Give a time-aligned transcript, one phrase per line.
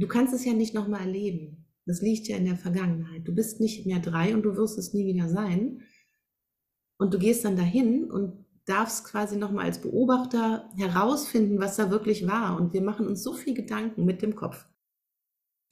[0.00, 1.66] du kannst es ja nicht nochmal erleben.
[1.86, 3.26] Das liegt ja in der Vergangenheit.
[3.26, 5.82] Du bist nicht mehr drei und du wirst es nie wieder sein.
[6.98, 12.26] Und du gehst dann dahin und darfst quasi nochmal als Beobachter herausfinden, was da wirklich
[12.26, 12.60] war.
[12.60, 14.66] Und wir machen uns so viel Gedanken mit dem Kopf.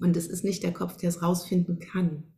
[0.00, 2.32] Und es ist nicht der Kopf, der es rausfinden kann,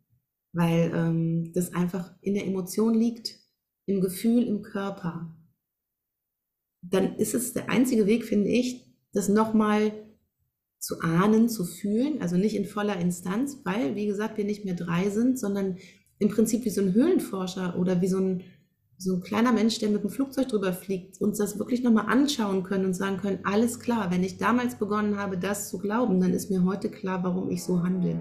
[0.52, 3.38] weil ähm, das einfach in der Emotion liegt,
[3.86, 5.36] im Gefühl, im Körper.
[6.82, 10.07] Dann ist es der einzige Weg, finde ich, das nochmal
[10.78, 14.74] zu ahnen, zu fühlen, also nicht in voller Instanz, weil, wie gesagt, wir nicht mehr
[14.74, 15.76] drei sind, sondern
[16.18, 18.42] im Prinzip wie so ein Höhlenforscher oder wie so ein,
[18.96, 22.62] so ein kleiner Mensch, der mit dem Flugzeug drüber fliegt, uns das wirklich nochmal anschauen
[22.62, 26.32] können und sagen können, alles klar, wenn ich damals begonnen habe, das zu glauben, dann
[26.32, 28.20] ist mir heute klar, warum ich so handle.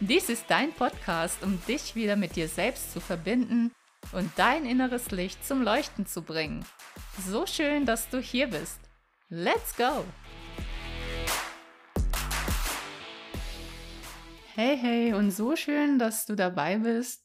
[0.00, 3.72] Dies ist dein Podcast, um dich wieder mit dir selbst zu verbinden
[4.12, 6.66] und dein inneres Licht zum Leuchten zu bringen.
[7.26, 8.78] So schön, dass du hier bist.
[9.30, 10.04] Let's go!
[14.54, 17.24] Hey, hey und so schön, dass du dabei bist.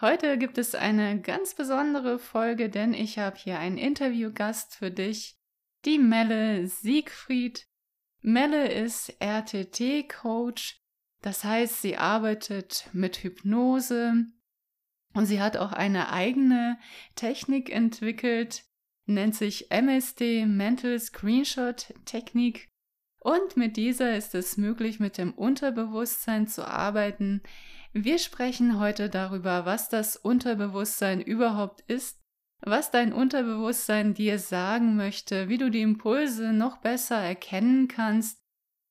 [0.00, 5.40] Heute gibt es eine ganz besondere Folge, denn ich habe hier einen Interviewgast für dich,
[5.84, 7.66] die Melle Siegfried.
[8.20, 10.81] Melle ist RTT-Coach
[11.22, 14.26] das heißt, sie arbeitet mit Hypnose
[15.14, 16.78] und sie hat auch eine eigene
[17.14, 18.64] Technik entwickelt,
[19.06, 22.68] nennt sich MSD Mental Screenshot Technik.
[23.20, 27.40] Und mit dieser ist es möglich, mit dem Unterbewusstsein zu arbeiten.
[27.92, 32.18] Wir sprechen heute darüber, was das Unterbewusstsein überhaupt ist,
[32.62, 38.41] was dein Unterbewusstsein dir sagen möchte, wie du die Impulse noch besser erkennen kannst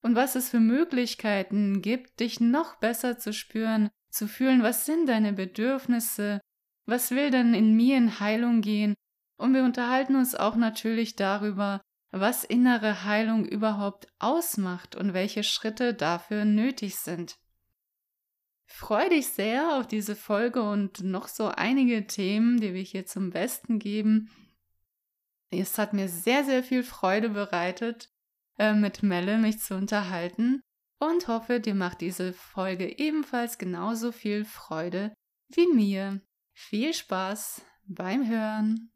[0.01, 5.07] und was es für Möglichkeiten gibt, dich noch besser zu spüren, zu fühlen, was sind
[5.07, 6.41] deine Bedürfnisse,
[6.85, 8.95] was will denn in mir in Heilung gehen.
[9.37, 11.81] Und wir unterhalten uns auch natürlich darüber,
[12.11, 17.37] was innere Heilung überhaupt ausmacht und welche Schritte dafür nötig sind.
[18.65, 23.29] Freue dich sehr auf diese Folge und noch so einige Themen, die wir hier zum
[23.29, 24.29] Besten geben.
[25.49, 28.10] Es hat mir sehr, sehr viel Freude bereitet
[28.61, 30.61] äh, mit Melle mich zu unterhalten
[30.99, 35.11] und hoffe, dir macht diese Folge ebenfalls genauso viel Freude
[35.49, 36.21] wie mir.
[36.53, 38.91] Viel Spaß beim Hören.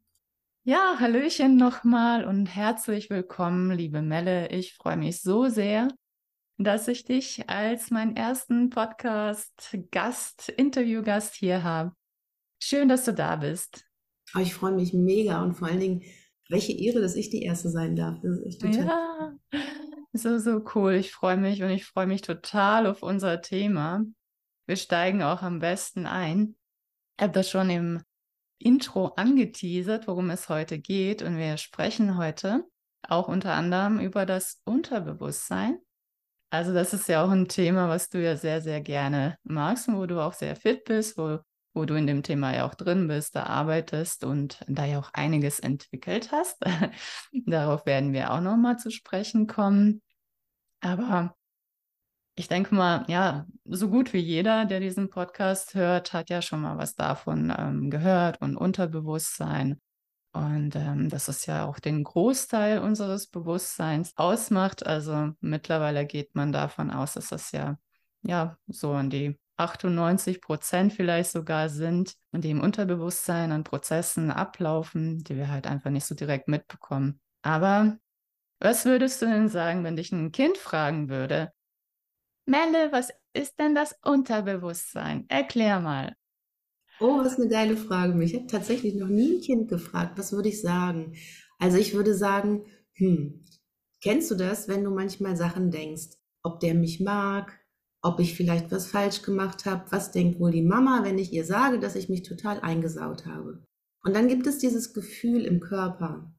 [0.66, 4.50] Ja, Hallöchen nochmal und herzlich willkommen, liebe Melle.
[4.50, 5.88] Ich freue mich so sehr,
[6.60, 11.92] dass ich dich als meinen ersten Podcast-Gast, Interviewgast hier habe.
[12.62, 13.84] Schön, dass du da bist.
[14.36, 16.04] Oh, ich freue mich mega und vor allen Dingen
[16.50, 18.20] welche Ehre, dass ich die Erste sein darf.
[18.22, 18.86] Das ist echt total.
[18.86, 19.60] Ja,
[20.14, 20.94] so, so cool.
[20.94, 24.04] Ich freue mich und ich freue mich total auf unser Thema.
[24.68, 26.56] Wir steigen auch am besten ein.
[27.18, 28.02] Ich habe das schon im
[28.58, 31.22] Intro angeteasert, worum es heute geht.
[31.22, 32.64] Und wir sprechen heute
[33.08, 35.80] auch unter anderem über das Unterbewusstsein.
[36.52, 39.98] Also das ist ja auch ein Thema, was du ja sehr, sehr gerne magst und
[39.98, 41.40] wo du auch sehr fit bist, wo
[41.76, 45.10] wo du in dem Thema ja auch drin bist, da arbeitest und da ja auch
[45.14, 46.58] einiges entwickelt hast.
[47.46, 50.02] Darauf werden wir auch nochmal zu sprechen kommen.
[50.80, 51.36] Aber
[52.36, 56.62] ich denke mal, ja, so gut wie jeder, der diesen Podcast hört, hat ja schon
[56.62, 59.82] mal was davon ähm, gehört und Unterbewusstsein.
[60.34, 64.86] Und ähm, das ist ja auch den Großteil unseres Bewusstseins ausmacht.
[64.86, 67.78] Also mittlerweile geht man davon aus, dass das ja,
[68.22, 75.24] ja, so an die 98 Prozent vielleicht sogar sind, die im Unterbewusstsein an Prozessen ablaufen,
[75.24, 77.20] die wir halt einfach nicht so direkt mitbekommen.
[77.42, 77.98] Aber
[78.60, 81.52] was würdest du denn sagen, wenn dich ein Kind fragen würde,
[82.48, 85.26] Melle, was ist denn das Unterbewusstsein?
[85.30, 86.16] Erklär mal.
[87.00, 88.14] Oh, was eine geile Frage.
[88.14, 90.18] Mich hat tatsächlich noch nie ein Kind gefragt.
[90.18, 91.16] Was würde ich sagen?
[91.58, 93.44] Also ich würde sagen, hm,
[94.02, 97.60] kennst du das, wenn du manchmal Sachen denkst, ob der mich mag,
[98.06, 101.44] ob ich vielleicht was falsch gemacht habe, was denkt wohl die Mama, wenn ich ihr
[101.44, 103.64] sage, dass ich mich total eingesaut habe.
[104.04, 106.32] Und dann gibt es dieses Gefühl im Körper,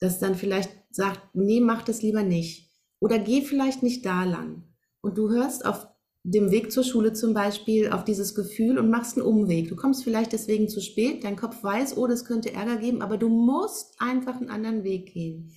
[0.00, 2.72] das dann vielleicht sagt, nee, mach das lieber nicht.
[2.98, 4.64] Oder geh vielleicht nicht da lang.
[5.02, 5.86] Und du hörst auf
[6.24, 9.68] dem Weg zur Schule zum Beispiel auf dieses Gefühl und machst einen Umweg.
[9.68, 13.18] Du kommst vielleicht deswegen zu spät, dein Kopf weiß, oh, das könnte Ärger geben, aber
[13.18, 15.52] du musst einfach einen anderen Weg gehen.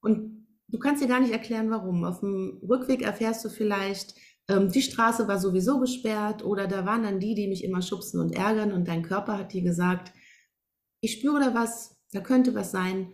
[0.00, 2.04] Und du kannst dir gar nicht erklären, warum.
[2.04, 4.14] Auf dem Rückweg erfährst du vielleicht,
[4.48, 8.20] ähm, die Straße war sowieso gesperrt oder da waren dann die, die mich immer schubsen
[8.20, 10.12] und ärgern und dein Körper hat dir gesagt,
[11.00, 13.12] ich spüre da was, da könnte was sein,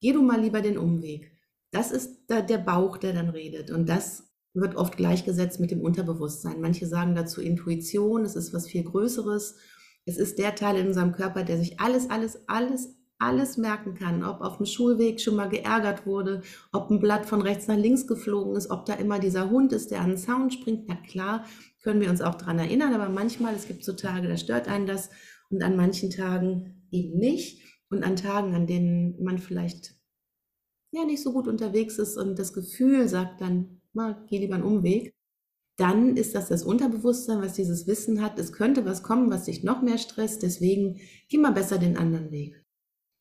[0.00, 1.32] geh du mal lieber den Umweg.
[1.70, 5.80] Das ist da der Bauch, der dann redet und das wird oft gleichgesetzt mit dem
[5.80, 6.60] Unterbewusstsein.
[6.60, 9.56] Manche sagen dazu Intuition, es ist was viel Größeres.
[10.06, 14.24] Es ist der Teil in unserem Körper, der sich alles, alles, alles, alles merken kann.
[14.24, 18.06] Ob auf dem Schulweg schon mal geärgert wurde, ob ein Blatt von rechts nach links
[18.06, 20.84] geflogen ist, ob da immer dieser Hund ist, der an den Zaun springt.
[20.88, 21.44] Na klar,
[21.82, 24.86] können wir uns auch daran erinnern, aber manchmal, es gibt so Tage, da stört einen
[24.86, 25.10] das
[25.50, 27.62] und an manchen Tagen eben nicht.
[27.90, 29.94] Und an Tagen, an denen man vielleicht
[30.90, 34.64] ja nicht so gut unterwegs ist und das Gefühl sagt dann, mal, geh lieber einen
[34.64, 35.14] Umweg,
[35.76, 39.64] dann ist das das Unterbewusstsein, was dieses Wissen hat, es könnte was kommen, was dich
[39.64, 42.63] noch mehr stresst, deswegen geh mal besser den anderen Weg.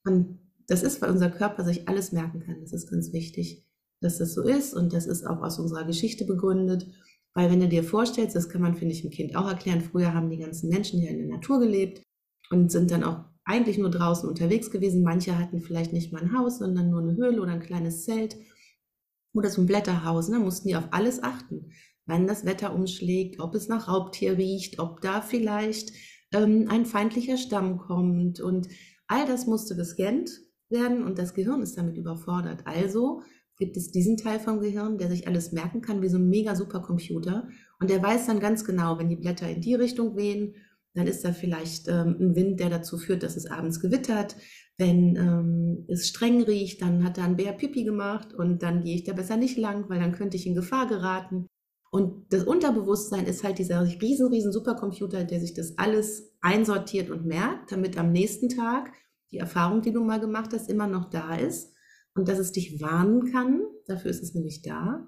[0.06, 2.62] Und das ist, weil unser Körper sich alles merken kann.
[2.62, 3.66] Das ist ganz wichtig,
[4.02, 6.88] dass das so ist und das ist auch aus unserer Geschichte begründet.
[7.34, 10.14] Weil wenn du dir vorstellst, das kann man, finde ich, dem Kind auch erklären, früher
[10.14, 12.04] haben die ganzen Menschen hier in der Natur gelebt
[12.52, 15.04] und sind dann auch eigentlich nur draußen unterwegs gewesen.
[15.04, 18.38] Manche hatten vielleicht nicht mal ein Haus, sondern nur eine Höhle oder ein kleines Zelt
[19.34, 21.72] oder so ein Blätterhaus, ne, mussten die auf alles achten.
[22.06, 25.92] Wann das Wetter umschlägt, ob es nach Raubtier riecht, ob da vielleicht
[26.34, 28.40] ähm, ein feindlicher Stamm kommt.
[28.42, 28.68] Und
[29.08, 30.32] all das musste gescannt
[30.70, 32.66] werden und das Gehirn ist damit überfordert.
[32.66, 33.22] Also
[33.58, 36.56] gibt es diesen Teil vom Gehirn, der sich alles merken kann, wie so ein mega
[36.56, 37.48] Supercomputer.
[37.80, 40.56] Und der weiß dann ganz genau, wenn die Blätter in die Richtung wehen,
[40.96, 44.36] dann ist da vielleicht ähm, ein Wind, der dazu führt, dass es abends gewittert.
[44.78, 48.96] Wenn ähm, es streng riecht, dann hat da ein Bär Pipi gemacht und dann gehe
[48.96, 51.48] ich da besser nicht lang, weil dann könnte ich in Gefahr geraten.
[51.94, 57.28] Und das Unterbewusstsein ist halt dieser riesen, riesen Supercomputer, der sich das alles einsortiert und
[57.28, 58.92] merkt, damit am nächsten Tag
[59.30, 61.72] die Erfahrung, die du mal gemacht hast, immer noch da ist
[62.16, 63.62] und dass es dich warnen kann.
[63.86, 65.08] Dafür ist es nämlich da,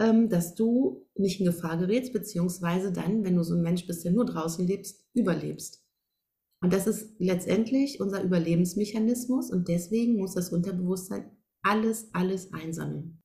[0.00, 4.04] ähm, dass du nicht in Gefahr gerätst, beziehungsweise dann, wenn du so ein Mensch bist,
[4.04, 5.84] der nur draußen lebst, überlebst.
[6.60, 11.30] Und das ist letztendlich unser Überlebensmechanismus und deswegen muss das Unterbewusstsein
[11.62, 13.22] alles, alles einsammeln.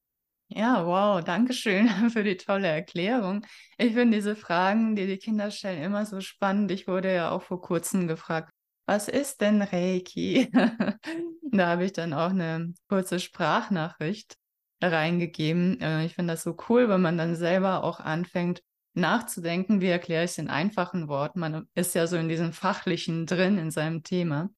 [0.52, 3.46] Ja, wow, danke schön für die tolle Erklärung.
[3.78, 6.72] Ich finde diese Fragen, die die Kinder stellen, immer so spannend.
[6.72, 8.50] Ich wurde ja auch vor kurzem gefragt,
[8.88, 10.50] was ist denn Reiki?
[11.52, 14.38] da habe ich dann auch eine kurze Sprachnachricht
[14.82, 15.80] reingegeben.
[15.82, 18.64] Äh, ich finde das so cool, wenn man dann selber auch anfängt,
[18.96, 21.40] nachzudenken, wie erkläre ich es in einfachen Worten.
[21.40, 24.50] Man ist ja so in diesem Fachlichen drin, in seinem Thema.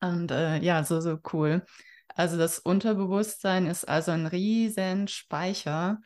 [0.00, 1.64] Und äh, ja, so, so cool.
[2.14, 6.00] Also das Unterbewusstsein ist also ein riesen Speicher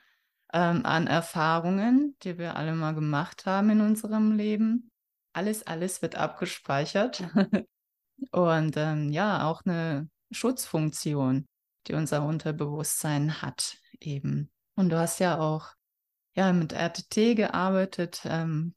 [0.53, 4.91] ähm, an Erfahrungen, die wir alle mal gemacht haben in unserem Leben.
[5.35, 7.23] Alles, alles wird abgespeichert.
[8.33, 11.47] Und ähm, ja, auch eine Schutzfunktion,
[11.87, 14.51] die unser Unterbewusstsein hat eben.
[14.75, 15.75] Und du hast ja auch
[16.35, 18.75] ja, mit RTT gearbeitet, ähm,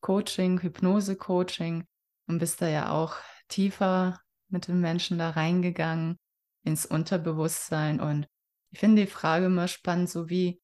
[0.00, 1.86] Coaching, Hypnose-Coaching
[2.26, 3.14] und bist da ja auch
[3.48, 6.18] tiefer mit den Menschen da reingegangen
[6.66, 8.00] ins Unterbewusstsein.
[8.00, 8.28] Und
[8.70, 10.60] ich finde die Frage immer spannend, so wie,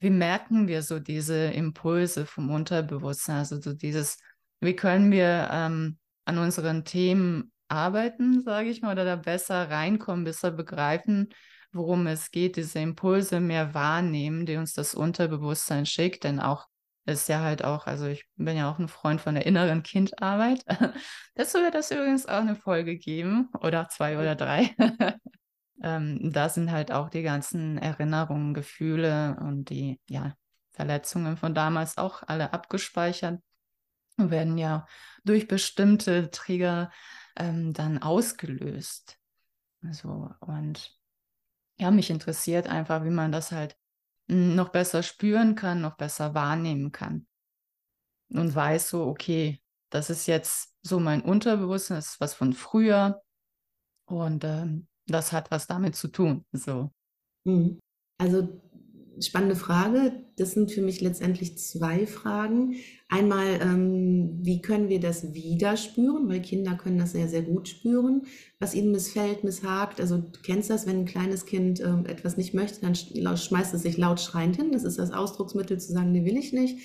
[0.00, 3.38] wie merken wir so diese Impulse vom Unterbewusstsein?
[3.38, 4.18] Also so dieses,
[4.60, 10.24] wie können wir ähm, an unseren Themen arbeiten, sage ich mal, oder da besser reinkommen,
[10.24, 11.28] besser begreifen,
[11.72, 16.66] worum es geht, diese Impulse mehr wahrnehmen, die uns das Unterbewusstsein schickt, denn auch
[17.08, 20.62] ist ja halt auch, also ich bin ja auch ein Freund von der inneren Kindarbeit.
[21.34, 24.74] Dazu wird es übrigens auch eine Folge geben oder zwei oder drei.
[25.82, 30.34] ähm, da sind halt auch die ganzen Erinnerungen, Gefühle und die ja,
[30.70, 33.40] Verletzungen von damals auch alle abgespeichert
[34.16, 34.86] und werden ja
[35.24, 36.90] durch bestimmte Trigger
[37.36, 39.18] ähm, dann ausgelöst.
[39.90, 40.98] So, und
[41.78, 43.76] ja, mich interessiert einfach, wie man das halt
[44.26, 47.26] noch besser spüren kann, noch besser wahrnehmen kann.
[48.30, 53.22] Und weiß so, okay, das ist jetzt so mein Unterbewusstsein, das ist was von früher
[54.04, 56.44] und ähm, das hat was damit zu tun.
[56.52, 56.90] So.
[57.44, 57.78] Mhm.
[58.18, 58.48] Also
[59.20, 60.12] spannende Frage.
[60.36, 62.76] Das sind für mich letztendlich zwei Fragen.
[63.08, 66.28] Einmal, ähm, wie können wir das wieder spüren?
[66.28, 68.22] Weil Kinder können das sehr, sehr gut spüren,
[68.60, 70.00] was ihnen missfällt, misshakt.
[70.00, 73.82] Also du kennst das, wenn ein kleines Kind ähm, etwas nicht möchte, dann schmeißt es
[73.82, 74.72] sich laut schreiend hin.
[74.72, 76.78] Das ist das Ausdrucksmittel zu sagen, nee, will ich nicht.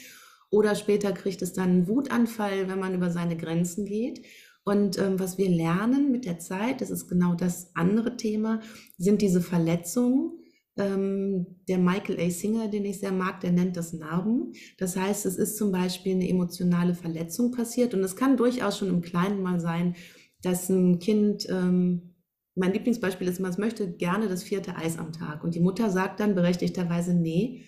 [0.49, 4.23] Oder später kriegt es dann einen Wutanfall, wenn man über seine Grenzen geht.
[4.65, 8.61] Und ähm, was wir lernen mit der Zeit, das ist genau das andere Thema,
[8.97, 10.39] sind diese Verletzungen,
[10.75, 12.29] Ähm, der Michael A.
[12.31, 14.53] Singer, den ich sehr mag, der nennt das Narben.
[14.79, 18.89] Das heißt, es ist zum Beispiel eine emotionale Verletzung passiert und es kann durchaus schon
[18.89, 19.95] im Kleinen mal sein,
[20.41, 22.15] dass ein Kind, ähm,
[22.55, 26.19] mein Lieblingsbeispiel ist es möchte gerne das vierte Eis am Tag und die Mutter sagt
[26.19, 27.61] dann berechtigterweise, nee,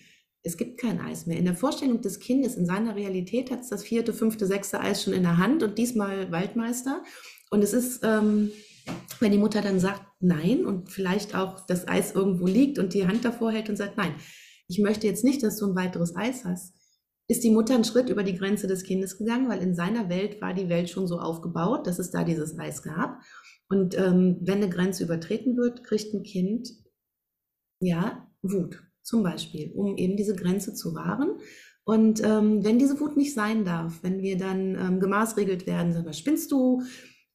[0.45, 1.37] es gibt kein Eis mehr.
[1.37, 5.03] In der Vorstellung des Kindes, in seiner Realität hat es das vierte, fünfte, sechste Eis
[5.03, 7.03] schon in der Hand und diesmal Waldmeister.
[7.49, 8.51] Und es ist, ähm,
[9.19, 13.07] wenn die Mutter dann sagt nein und vielleicht auch das Eis irgendwo liegt und die
[13.07, 14.13] Hand davor hält und sagt nein,
[14.67, 16.75] ich möchte jetzt nicht, dass du ein weiteres Eis hast,
[17.27, 20.41] ist die Mutter einen Schritt über die Grenze des Kindes gegangen, weil in seiner Welt
[20.41, 23.19] war die Welt schon so aufgebaut, dass es da dieses Eis gab.
[23.67, 26.69] Und ähm, wenn eine Grenze übertreten wird, kriegt ein Kind
[27.81, 31.37] ja Wut zum Beispiel, um eben diese Grenze zu wahren.
[31.83, 36.07] Und ähm, wenn diese Wut nicht sein darf, wenn wir dann ähm, gemaßregelt werden, sagen
[36.07, 36.81] wir, spinnst du,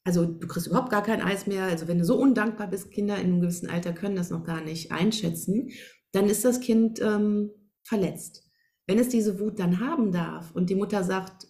[0.03, 1.65] also du kriegst überhaupt gar kein Eis mehr.
[1.65, 4.61] Also wenn du so undankbar bist, Kinder in einem gewissen Alter können das noch gar
[4.61, 5.71] nicht einschätzen,
[6.11, 7.51] dann ist das Kind ähm,
[7.85, 8.43] verletzt.
[8.89, 11.47] Wenn es diese Wut dann haben darf und die Mutter sagt,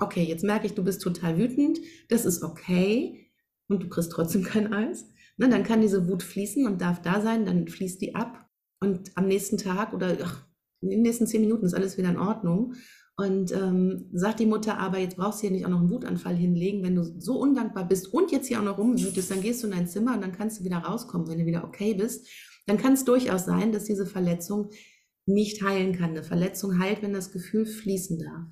[0.00, 3.30] okay, jetzt merke ich, du bist total wütend, das ist okay
[3.68, 7.20] und du kriegst trotzdem kein Eis, ne, dann kann diese Wut fließen und darf da
[7.20, 8.49] sein, dann fließt die ab
[8.80, 10.46] und am nächsten Tag oder ach,
[10.80, 12.74] in den nächsten zehn Minuten ist alles wieder in Ordnung.
[13.16, 16.34] Und ähm, sagt die Mutter, aber jetzt brauchst du hier nicht auch noch einen Wutanfall
[16.36, 16.82] hinlegen.
[16.82, 19.74] Wenn du so undankbar bist und jetzt hier auch noch rumwütest, dann gehst du in
[19.74, 22.26] dein Zimmer und dann kannst du wieder rauskommen, wenn du wieder okay bist.
[22.66, 24.70] Dann kann es durchaus sein, dass diese Verletzung
[25.26, 26.10] nicht heilen kann.
[26.10, 28.46] Eine Verletzung heilt, wenn das Gefühl fließen darf.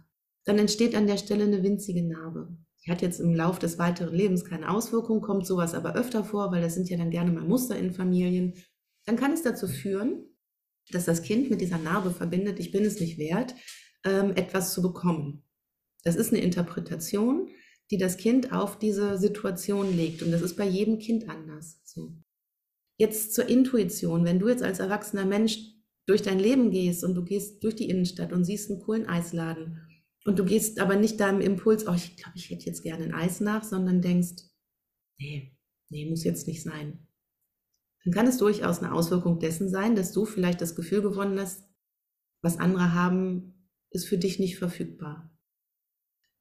[0.45, 2.55] Dann entsteht an der Stelle eine winzige Narbe.
[2.85, 6.53] Die hat jetzt im Lauf des weiteren Lebens keine Auswirkung, kommt sowas aber öfter vor,
[6.53, 8.55] weil das sind ja dann gerne mal Muster in Familien.
[9.09, 10.27] Dann kann es dazu führen,
[10.91, 13.55] dass das Kind mit dieser Narbe verbindet, ich bin es nicht wert,
[14.05, 15.45] ähm, etwas zu bekommen.
[16.05, 17.49] Das ist eine Interpretation,
[17.91, 20.23] die das Kind auf diese Situation legt.
[20.23, 21.81] Und das ist bei jedem Kind anders.
[21.85, 22.13] So.
[22.99, 24.27] Jetzt zur Intuition.
[24.27, 25.59] Wenn du jetzt als erwachsener Mensch
[26.05, 29.81] durch dein Leben gehst und du gehst durch die Innenstadt und siehst einen coolen Eisladen
[30.27, 33.15] und du gehst aber nicht deinem Impuls, oh, ich glaube, ich hätte jetzt gerne ein
[33.15, 34.43] Eis nach, sondern denkst,
[35.19, 35.57] nee,
[35.89, 37.08] nee, muss jetzt nicht sein.
[38.09, 41.69] Dann kann es durchaus eine Auswirkung dessen sein, dass du vielleicht das Gefühl gewonnen hast,
[42.41, 45.31] was andere haben, ist für dich nicht verfügbar.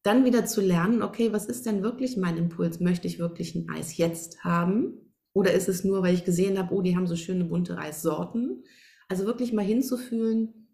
[0.02, 2.80] Dann wieder zu lernen, okay, was ist denn wirklich mein Impuls?
[2.80, 5.14] Möchte ich wirklich ein Eis jetzt haben?
[5.34, 8.64] Oder ist es nur, weil ich gesehen habe, oh, die haben so schöne bunte Eissorten?
[9.10, 10.70] Also wirklich mal hinzufühlen,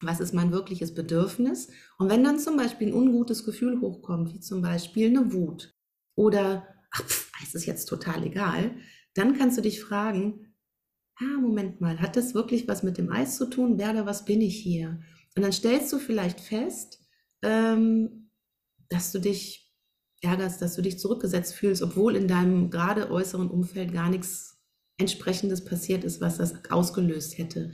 [0.00, 1.68] was ist mein wirkliches Bedürfnis?
[1.98, 5.72] Und wenn dann zum Beispiel ein ungutes Gefühl hochkommt, wie zum Beispiel eine Wut
[6.16, 8.74] oder, ach, pf, Eis ist jetzt total egal,
[9.16, 10.54] dann kannst du dich fragen,
[11.18, 13.78] ah, Moment mal, hat das wirklich was mit dem Eis zu tun?
[13.78, 15.00] Wer oder was bin ich hier?
[15.34, 17.00] Und dann stellst du vielleicht fest,
[17.42, 18.30] ähm,
[18.88, 19.72] dass du dich
[20.22, 24.58] ärgerst, dass du dich zurückgesetzt fühlst, obwohl in deinem gerade äußeren Umfeld gar nichts
[24.98, 27.72] entsprechendes passiert ist, was das ausgelöst hätte.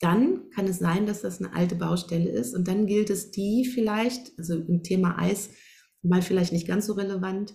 [0.00, 3.64] Dann kann es sein, dass das eine alte Baustelle ist und dann gilt es, die
[3.64, 5.50] vielleicht, also im Thema Eis,
[6.02, 7.54] mal vielleicht nicht ganz so relevant,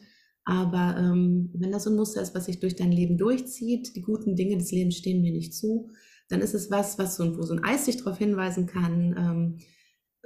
[0.49, 4.01] aber ähm, wenn das so ein Muster ist, was sich durch dein Leben durchzieht, die
[4.01, 5.91] guten Dinge des Lebens stehen mir nicht zu,
[6.27, 9.57] dann ist es was, was so, wo so ein Eis sich darauf hinweisen kann, ähm,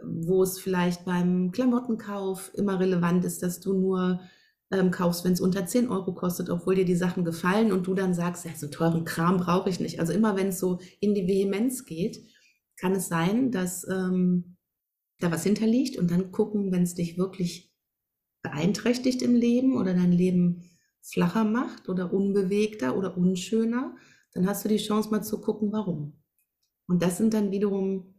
[0.01, 4.21] wo es vielleicht beim Klamottenkauf immer relevant ist, dass du nur
[4.71, 7.93] ähm, kaufst, wenn es unter 10 Euro kostet, obwohl dir die Sachen gefallen und du
[7.93, 9.99] dann sagst, ja, so teuren Kram brauche ich nicht.
[9.99, 12.17] Also immer wenn es so in die Vehemenz geht,
[12.77, 14.55] kann es sein, dass ähm,
[15.19, 17.72] da was hinterliegt und dann gucken, wenn es dich wirklich
[18.43, 20.63] beeinträchtigt im Leben oder dein Leben
[21.01, 23.95] flacher macht oder unbewegter oder unschöner,
[24.33, 26.21] dann hast du die Chance mal zu gucken, warum.
[26.87, 28.13] Und das sind dann wiederum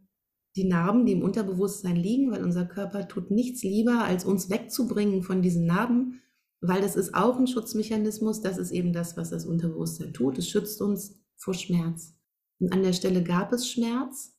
[0.55, 5.21] die Narben, die im Unterbewusstsein liegen, weil unser Körper tut nichts lieber, als uns wegzubringen
[5.21, 6.21] von diesen Narben,
[6.61, 10.37] weil das ist auch ein Schutzmechanismus, das ist eben das, was das Unterbewusstsein tut.
[10.37, 12.15] Es schützt uns vor Schmerz.
[12.59, 14.37] Und an der Stelle gab es Schmerz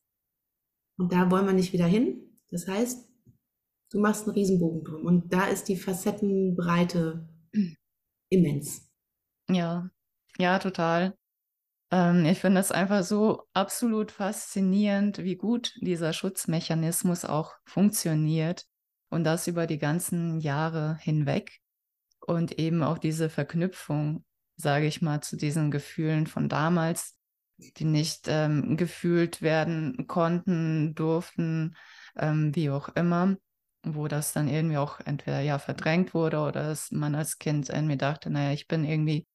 [0.96, 2.40] und da wollen wir nicht wieder hin.
[2.50, 3.05] Das heißt,
[3.90, 7.28] du machst einen Riesenbogen drum und da ist die Facettenbreite
[8.30, 8.90] immens.
[9.48, 9.90] Ja,
[10.38, 11.16] ja, total.
[11.90, 18.66] Ähm, ich finde es einfach so absolut faszinierend, wie gut dieser Schutzmechanismus auch funktioniert
[19.08, 21.60] und das über die ganzen Jahre hinweg
[22.20, 24.24] und eben auch diese Verknüpfung,
[24.56, 27.14] sage ich mal, zu diesen Gefühlen von damals,
[27.58, 31.76] die nicht ähm, gefühlt werden konnten, durften,
[32.16, 33.36] ähm, wie auch immer,
[33.94, 37.96] wo das dann irgendwie auch entweder ja verdrängt wurde oder dass man als Kind irgendwie
[37.96, 39.26] dachte, naja, ich bin irgendwie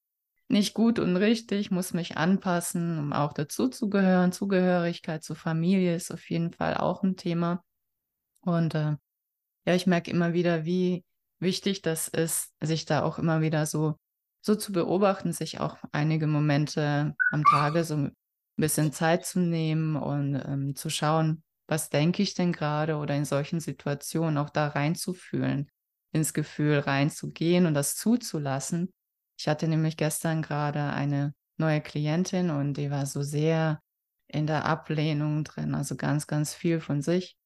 [0.48, 4.32] nicht gut und richtig, muss mich anpassen, um auch dazuzugehören.
[4.32, 7.64] Zugehörigkeit zur Familie ist auf jeden Fall auch ein Thema.
[8.42, 8.96] Und äh,
[9.66, 11.06] ja, ich merke immer wieder, wie
[11.40, 13.96] wichtig das ist, sich da auch immer wieder so,
[14.42, 18.10] so zu beobachten, sich auch einige Momente am Tage so
[18.58, 23.24] bisschen Zeit zu nehmen und ähm, zu schauen, was denke ich denn gerade oder in
[23.24, 25.70] solchen Situationen auch da reinzufühlen,
[26.12, 28.92] ins Gefühl reinzugehen und das zuzulassen.
[29.40, 33.80] Ich hatte nämlich gestern gerade eine neue Klientin und die war so sehr
[34.28, 37.38] in der Ablehnung drin, also ganz, ganz viel von sich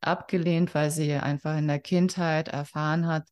[0.00, 3.26] abgelehnt, weil sie einfach in der Kindheit erfahren hat,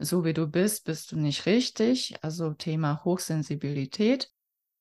[0.00, 2.16] so wie du bist, bist du nicht richtig.
[2.22, 4.32] Also Thema Hochsensibilität,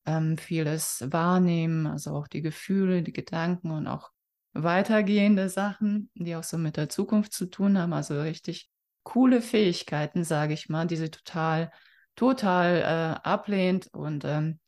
[0.08, 4.11] ähm, vieles wahrnehmen, also auch die Gefühle, die Gedanken und auch
[4.53, 7.93] weitergehende Sachen, die auch so mit der Zukunft zu tun haben.
[7.93, 8.70] Also richtig
[9.03, 11.72] coole Fähigkeiten, sage ich mal, die sie total,
[12.15, 14.60] total äh, ablehnt und ähm,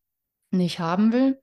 [0.52, 1.40] nicht haben will.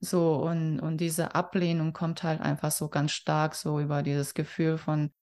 [0.00, 4.76] So, und, und diese Ablehnung kommt halt einfach so ganz stark so über dieses Gefühl
[4.76, 5.12] von,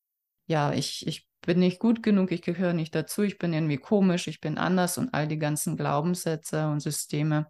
[0.47, 4.27] ja, ich, ich bin nicht gut genug, ich gehöre nicht dazu, ich bin irgendwie komisch,
[4.27, 7.47] ich bin anders und all die ganzen Glaubenssätze und Systeme,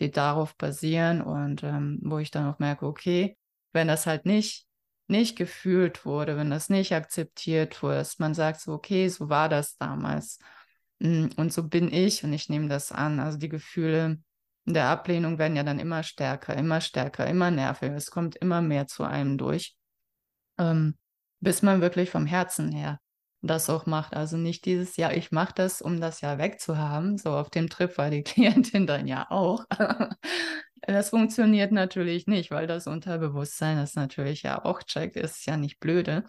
[0.00, 3.36] die darauf basieren und ähm, wo ich dann auch merke, okay,
[3.72, 4.66] wenn das halt nicht,
[5.08, 9.48] nicht gefühlt wurde, wenn das nicht akzeptiert wurde, dass man sagt so, okay, so war
[9.48, 10.38] das damals
[11.00, 13.20] mm, und so bin ich und ich nehme das an.
[13.20, 14.18] Also die Gefühle
[14.64, 17.96] der Ablehnung werden ja dann immer stärker, immer stärker, immer nerviger.
[17.96, 19.76] Es kommt immer mehr zu einem durch,
[20.58, 20.96] ähm,
[21.40, 23.00] bis man wirklich vom Herzen her
[23.42, 24.14] das auch macht.
[24.14, 27.18] Also nicht dieses, ja, ich mache das, um das ja wegzuhaben.
[27.18, 29.64] So auf dem Trip war die Klientin dann ja auch.
[30.86, 35.78] Das funktioniert natürlich nicht, weil das Unterbewusstsein das natürlich ja auch checkt, ist ja nicht
[35.80, 36.24] blöde.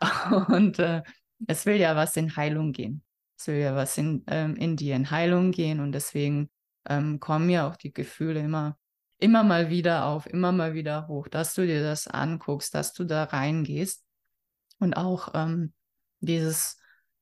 [0.48, 1.02] Und äh,
[1.46, 3.02] es will ja was in Heilung gehen.
[3.38, 6.48] Es will ja was in, ähm, in dir in Heilung gehen und deswegen
[6.88, 8.78] ähm, kommen ja auch die Gefühle immer,
[9.18, 13.04] immer mal wieder auf, immer mal wieder hoch, dass du dir das anguckst, dass du
[13.04, 14.04] da reingehst
[14.78, 15.72] und auch ähm,
[16.20, 16.78] dieses,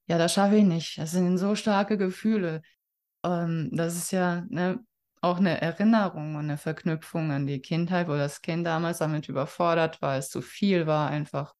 [0.06, 0.98] ja, das schaffe ich nicht.
[0.98, 2.62] Das sind so starke Gefühle.
[3.24, 4.80] Ähm, das ist ja ne,
[5.20, 10.00] auch eine Erinnerung und eine Verknüpfung an die Kindheit, wo das Kind damals damit überfordert
[10.00, 11.54] war, es zu viel war, einfach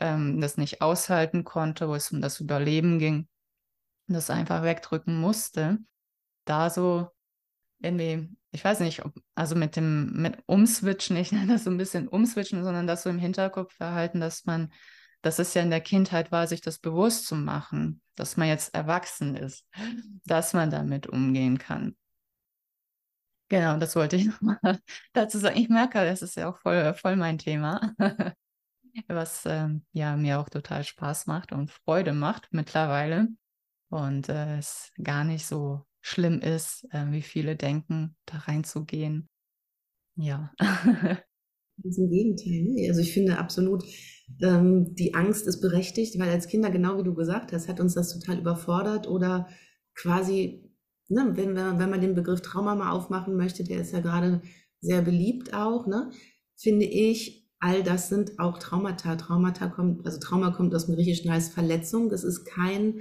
[0.00, 3.28] ähm, das nicht aushalten konnte, wo es um das Überleben ging,
[4.08, 5.78] das einfach wegdrücken musste.
[6.44, 7.08] Da so
[7.80, 11.78] irgendwie, ich weiß nicht, ob, also mit dem, mit Umswitchen, ich nenne das so ein
[11.78, 14.72] bisschen Umswitchen, sondern das so im Hinterkopf verhalten, dass man,
[15.22, 18.74] dass es ja in der Kindheit war, sich das bewusst zu machen, dass man jetzt
[18.74, 19.66] erwachsen ist,
[20.24, 21.96] dass man damit umgehen kann.
[23.48, 24.58] Genau, das wollte ich nochmal
[25.12, 25.56] dazu sagen.
[25.58, 27.94] Ich merke, das ist ja auch voll, voll mein Thema,
[29.08, 33.28] was ähm, ja mir auch total Spaß macht und Freude macht mittlerweile
[33.90, 39.28] und äh, es gar nicht so schlimm ist, äh, wie viele denken, da reinzugehen.
[40.16, 40.52] Ja.
[41.82, 42.62] Ganz im Gegenteil.
[42.62, 42.88] Ne?
[42.88, 43.84] Also ich finde absolut,
[44.42, 47.94] ähm, die Angst ist berechtigt, weil als Kinder, genau wie du gesagt hast, hat uns
[47.94, 49.48] das total überfordert oder
[49.94, 50.67] quasi,
[51.08, 54.42] ne, wenn, wir, wenn man den Begriff Trauma mal aufmachen möchte, der ist ja gerade
[54.80, 56.10] sehr beliebt auch, ne,
[56.56, 59.16] finde ich, all das sind auch Traumata.
[59.16, 62.08] Traumata kommt, also Trauma kommt aus dem Griechischen als Verletzung.
[62.08, 63.00] Das ist kein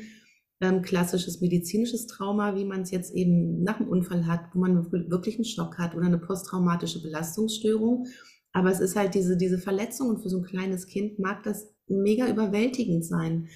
[0.61, 4.91] ähm, klassisches medizinisches Trauma, wie man es jetzt eben nach dem Unfall hat, wo man
[4.91, 8.07] wirklich einen Schock hat oder eine posttraumatische Belastungsstörung.
[8.53, 11.71] Aber es ist halt diese, diese Verletzung und für so ein kleines Kind mag das
[11.87, 13.49] mega überwältigend sein.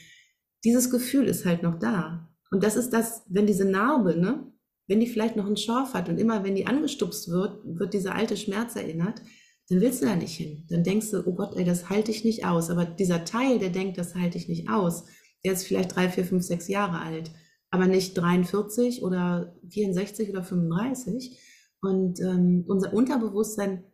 [0.64, 2.31] Dieses Gefühl ist halt noch da.
[2.52, 4.52] Und das ist das, wenn diese Narbe, ne,
[4.88, 8.14] wenn die vielleicht noch einen Schorf hat und immer wenn die angestupst wird, wird dieser
[8.14, 9.22] alte Schmerz erinnert,
[9.70, 10.66] dann willst du da nicht hin.
[10.70, 12.70] Dann denkst du, oh Gott, ey, das halte ich nicht aus.
[12.70, 15.06] Aber dieser Teil, der denkt, das halte ich nicht aus,
[15.46, 17.32] der ist vielleicht drei, vier, fünf, sechs Jahre alt,
[17.72, 21.40] aber nicht 43 oder 64 oder 35.
[21.82, 23.86] Und ähm, unser Unterbewusstsein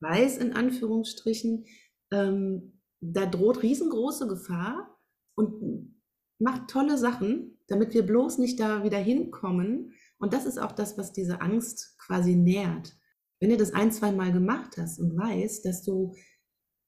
[0.00, 1.64] weiß in Anführungsstrichen,
[2.10, 4.98] ähm, da droht riesengroße Gefahr
[5.36, 5.94] und
[6.40, 9.92] macht tolle Sachen, damit wir bloß nicht da wieder hinkommen.
[10.18, 12.96] Und das ist auch das, was diese Angst quasi nährt.
[13.38, 16.14] Wenn du das ein, zwei Mal gemacht hast und weißt, dass du,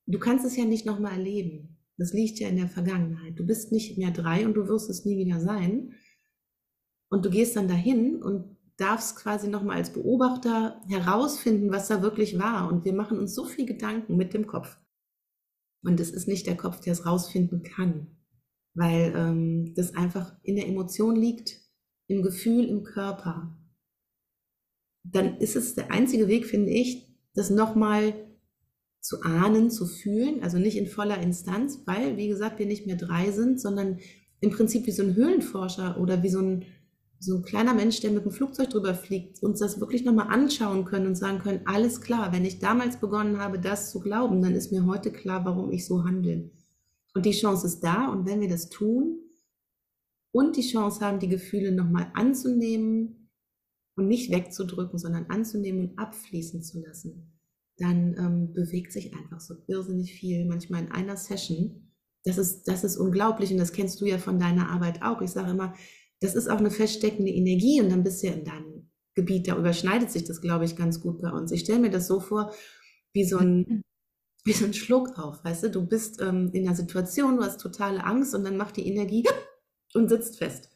[0.06, 1.78] du kannst es ja nicht nochmal erleben.
[1.96, 3.38] Das liegt ja in der Vergangenheit.
[3.38, 5.94] Du bist nicht mehr drei und du wirst es nie wieder sein.
[7.08, 12.38] Und du gehst dann dahin und darfst quasi nochmal als Beobachter herausfinden, was da wirklich
[12.38, 12.68] war.
[12.68, 14.78] Und wir machen uns so viel Gedanken mit dem Kopf.
[15.84, 18.16] Und es ist nicht der Kopf, der es rausfinden kann,
[18.74, 21.60] weil ähm, das einfach in der Emotion liegt,
[22.06, 23.56] im Gefühl, im Körper.
[25.04, 28.14] Dann ist es der einzige Weg, finde ich, das nochmal
[29.00, 32.96] zu ahnen, zu fühlen, also nicht in voller Instanz, weil, wie gesagt, wir nicht mehr
[32.96, 33.98] drei sind, sondern
[34.40, 36.64] im Prinzip wie so ein Höhlenforscher oder wie so ein,
[37.18, 40.84] so ein kleiner Mensch, der mit dem Flugzeug drüber fliegt, uns das wirklich nochmal anschauen
[40.84, 44.54] können und sagen können, alles klar, wenn ich damals begonnen habe, das zu glauben, dann
[44.54, 46.50] ist mir heute klar, warum ich so handle.
[47.14, 49.18] Und die Chance ist da und wenn wir das tun
[50.32, 53.30] und die Chance haben, die Gefühle nochmal anzunehmen
[53.96, 57.38] und nicht wegzudrücken, sondern anzunehmen und abfließen zu lassen,
[57.76, 61.92] dann ähm, bewegt sich einfach so irrsinnig viel, manchmal in einer Session.
[62.24, 65.20] Das ist, das ist unglaublich und das kennst du ja von deiner Arbeit auch.
[65.20, 65.74] Ich sage immer,
[66.20, 69.58] das ist auch eine feststeckende Energie und dann bist du ja in deinem Gebiet, da
[69.58, 71.52] überschneidet sich das, glaube ich, ganz gut bei uns.
[71.52, 72.52] Ich stelle mir das so vor,
[73.12, 73.82] wie so ein,
[74.44, 77.60] wie so ein Schluck auf, weißt du, du bist ähm, in einer Situation, du hast
[77.60, 79.24] totale Angst und dann macht die Energie
[79.94, 80.70] und sitzt fest.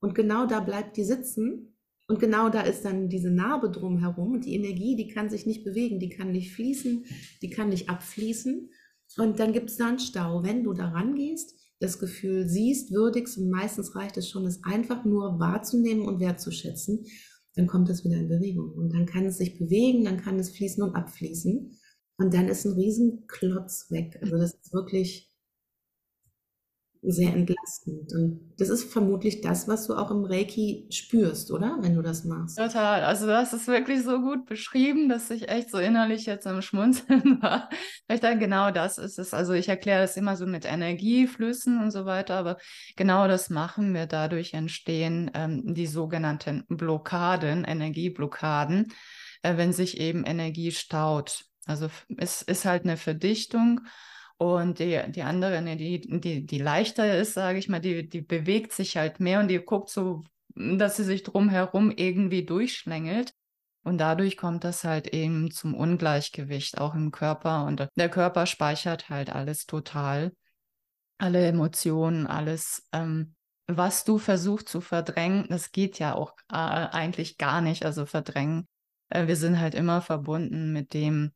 [0.00, 1.72] Und genau da bleibt die sitzen
[2.08, 5.64] und genau da ist dann diese Narbe drumherum und die Energie, die kann sich nicht
[5.64, 7.04] bewegen, die kann nicht fließen,
[7.40, 8.70] die kann nicht abfließen.
[9.18, 10.42] Und dann gibt es da einen Stau.
[10.42, 15.04] Wenn du da rangehst, das Gefühl siehst, würdigst und meistens reicht es schon, es einfach
[15.04, 17.04] nur wahrzunehmen und wertzuschätzen,
[17.54, 18.72] dann kommt es wieder in Bewegung.
[18.72, 21.78] Und dann kann es sich bewegen, dann kann es fließen und abfließen.
[22.22, 24.16] Und dann ist ein Riesenklotz weg.
[24.22, 25.28] Also das ist wirklich
[27.02, 28.12] sehr entlastend.
[28.12, 31.78] Und das ist vermutlich das, was du auch im Reiki spürst, oder?
[31.80, 32.58] Wenn du das machst.
[32.58, 33.02] Total.
[33.02, 36.62] Also du hast es wirklich so gut beschrieben, dass ich echt so innerlich jetzt am
[36.62, 37.68] Schmunzeln war.
[38.08, 39.34] Ich dachte, genau das ist es.
[39.34, 42.56] Also ich erkläre das immer so mit Energieflüssen und so weiter, aber
[42.94, 44.06] genau das machen wir.
[44.06, 48.92] Dadurch entstehen ähm, die sogenannten Blockaden, Energieblockaden,
[49.42, 51.46] äh, wenn sich eben Energie staut.
[51.66, 53.80] Also es ist halt eine Verdichtung
[54.36, 58.22] und die, die andere, ne, die, die, die leichter ist, sage ich mal, die, die
[58.22, 63.34] bewegt sich halt mehr und die guckt so, dass sie sich drumherum irgendwie durchschlängelt.
[63.84, 67.64] Und dadurch kommt das halt eben zum Ungleichgewicht auch im Körper.
[67.64, 70.32] Und der Körper speichert halt alles total.
[71.18, 73.34] Alle Emotionen, alles, ähm,
[73.66, 77.84] was du versuchst zu verdrängen, das geht ja auch äh, eigentlich gar nicht.
[77.84, 78.68] Also verdrängen.
[79.08, 81.32] Äh, wir sind halt immer verbunden mit dem,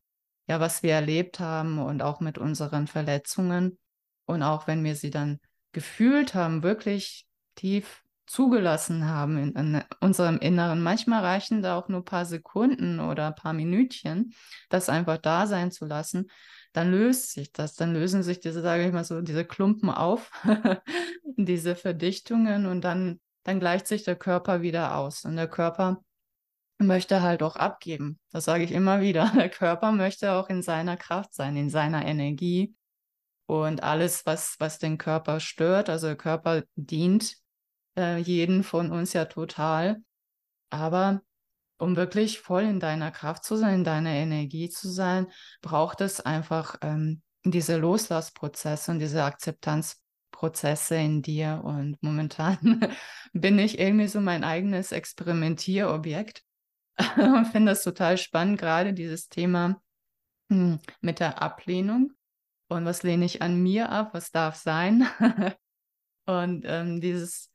[0.49, 3.79] ja, was wir erlebt haben und auch mit unseren Verletzungen.
[4.27, 5.41] Und auch wenn wir sie dann
[5.73, 10.83] gefühlt haben, wirklich tief zugelassen haben in, in, unserem Inneren.
[10.83, 14.35] Manchmal reichen da auch nur ein paar Sekunden oder ein paar Minütchen,
[14.69, 16.29] das einfach da sein zu lassen.
[16.73, 20.31] Dann löst sich das, dann lösen sich diese, sage ich mal so, diese Klumpen auf,
[21.37, 25.25] diese Verdichtungen und dann, dann gleicht sich der Körper wieder aus.
[25.25, 26.03] Und der Körper
[26.79, 28.19] möchte halt auch abgeben.
[28.31, 29.31] Das sage ich immer wieder.
[29.37, 32.75] Der Körper möchte auch in seiner Kraft sein, in seiner Energie.
[33.47, 37.37] Und alles, was, was den Körper stört, also der Körper dient
[37.97, 39.99] äh, jeden von uns ja total.
[40.69, 41.23] Aber
[41.79, 45.29] um wirklich voll in deiner Kraft zu sein, in deiner Energie zu sein,
[45.63, 51.61] braucht es einfach ähm, diese Loslassprozesse und diese Akzeptanzprozesse in dir.
[51.63, 52.81] Und momentan
[53.33, 56.46] bin ich irgendwie so mein eigenes Experimentierobjekt
[57.17, 59.81] und finde das total spannend, gerade dieses Thema
[60.51, 62.13] hm, mit der Ablehnung.
[62.69, 64.11] Und was lehne ich an mir ab?
[64.13, 65.07] Was darf sein?
[66.27, 67.51] und ähm, dieses,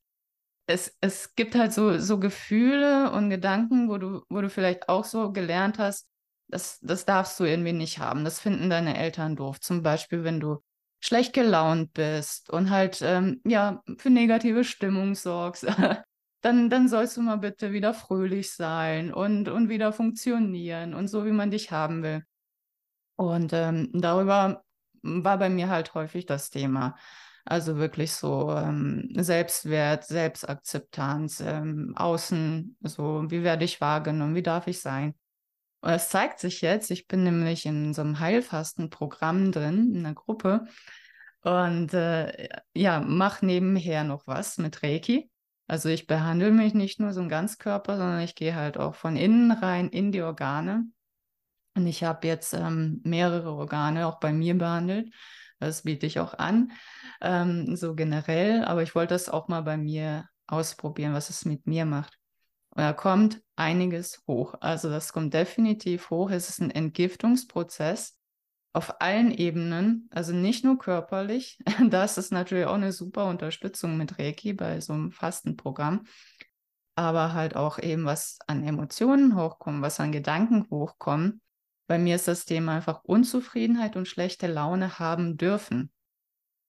[0.68, 5.04] es, es gibt halt so, so Gefühle und Gedanken, wo du, wo du vielleicht auch
[5.04, 6.08] so gelernt hast,
[6.48, 8.24] das, das darfst du irgendwie nicht haben.
[8.24, 9.60] Das finden deine Eltern doof.
[9.60, 10.62] Zum Beispiel, wenn du
[11.02, 15.66] schlecht gelaunt bist und halt ähm, ja für negative Stimmung sorgst
[16.42, 21.26] dann, dann sollst du mal bitte wieder fröhlich sein und, und wieder funktionieren und so,
[21.26, 22.24] wie man dich haben will.
[23.16, 24.64] Und ähm, darüber
[25.04, 26.96] war bei mir halt häufig das Thema.
[27.46, 34.68] Also wirklich so ähm, Selbstwert, Selbstakzeptanz, ähm, außen, so wie werde ich wahrgenommen, wie darf
[34.68, 35.16] ich sein.
[35.82, 40.14] Und es zeigt sich jetzt, ich bin nämlich in so einem Heilfastenprogramm drin, in einer
[40.14, 40.66] Gruppe
[41.42, 45.32] und äh, ja, mache nebenher noch was mit Reiki.
[45.72, 49.16] Also ich behandle mich nicht nur so im Ganzkörper, sondern ich gehe halt auch von
[49.16, 50.84] innen rein in die Organe.
[51.76, 55.14] Und ich habe jetzt ähm, mehrere Organe auch bei mir behandelt.
[55.60, 56.74] Das biete ich auch an,
[57.22, 58.66] ähm, so generell.
[58.66, 62.18] Aber ich wollte das auch mal bei mir ausprobieren, was es mit mir macht.
[62.72, 64.56] Und da kommt einiges hoch.
[64.60, 66.32] Also das kommt definitiv hoch.
[66.32, 68.20] Es ist ein Entgiftungsprozess
[68.74, 74.18] auf allen Ebenen, also nicht nur körperlich, das ist natürlich auch eine super Unterstützung mit
[74.18, 76.06] Reiki bei so einem Fastenprogramm,
[76.96, 81.42] aber halt auch eben, was an Emotionen hochkommt, was an Gedanken hochkommen.
[81.88, 85.92] Bei mir ist das Thema einfach Unzufriedenheit und schlechte Laune haben dürfen.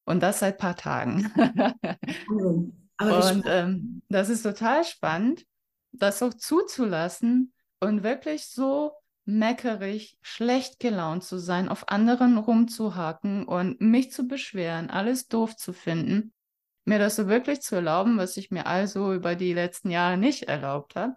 [0.05, 1.31] Und das seit ein paar Tagen.
[2.99, 5.45] und ähm, das ist total spannend,
[5.93, 8.93] das auch zuzulassen und wirklich so
[9.25, 15.73] meckerig, schlecht gelaunt zu sein, auf anderen rumzuhaken und mich zu beschweren, alles doof zu
[15.73, 16.33] finden,
[16.85, 20.45] mir das so wirklich zu erlauben, was ich mir also über die letzten Jahre nicht
[20.45, 21.15] erlaubt habe.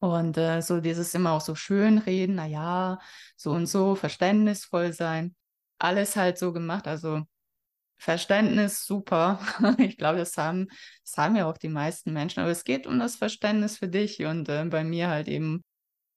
[0.00, 2.98] Und äh, so dieses immer auch so schön reden, na ja,
[3.36, 5.34] so und so, verständnisvoll sein,
[5.78, 6.86] alles halt so gemacht.
[6.86, 7.22] Also
[7.96, 9.40] Verständnis, super.
[9.78, 10.68] Ich glaube, das haben,
[11.04, 12.40] das haben ja auch die meisten Menschen.
[12.40, 15.64] Aber es geht um das Verständnis für dich und äh, bei mir halt eben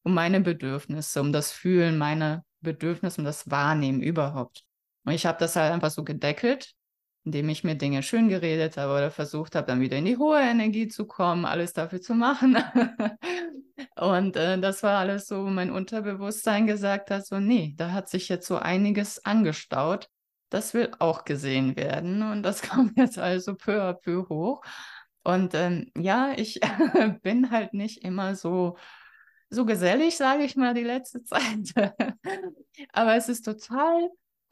[0.08, 4.63] um meine Bedürfnisse, um das Fühlen, meine Bedürfnisse, um das Wahrnehmen überhaupt.
[5.04, 6.72] Und ich habe das halt einfach so gedeckelt,
[7.26, 10.39] indem ich mir Dinge schön geredet habe oder versucht habe, dann wieder in die hohe
[10.39, 12.56] Energie zu kommen, alles dafür zu machen.
[14.00, 18.08] und äh, das war alles so, wo mein Unterbewusstsein gesagt hat, so, nee, da hat
[18.08, 20.08] sich jetzt so einiges angestaut.
[20.50, 24.62] Das will auch gesehen werden und das kommt jetzt also peu à peu hoch.
[25.26, 26.62] Und ähm, ja, ich
[27.24, 28.78] bin halt nicht immer so,
[29.49, 31.73] so gesellig, sage ich mal, die letzte Zeit.
[32.93, 34.10] Aber es ist total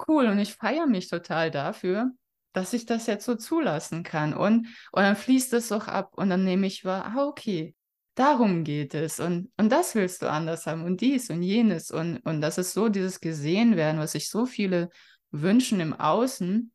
[0.07, 2.11] cool und ich feiere mich total dafür,
[2.53, 4.33] dass ich das jetzt so zulassen kann.
[4.33, 7.75] Und, und dann fließt es auch ab und dann nehme ich wahr, ah, okay,
[8.15, 11.91] darum geht es und, und das willst du anders haben und dies und jenes.
[11.91, 14.89] Und, und das ist so dieses Gesehen werden, was sich so viele
[15.31, 16.71] wünschen im Außen,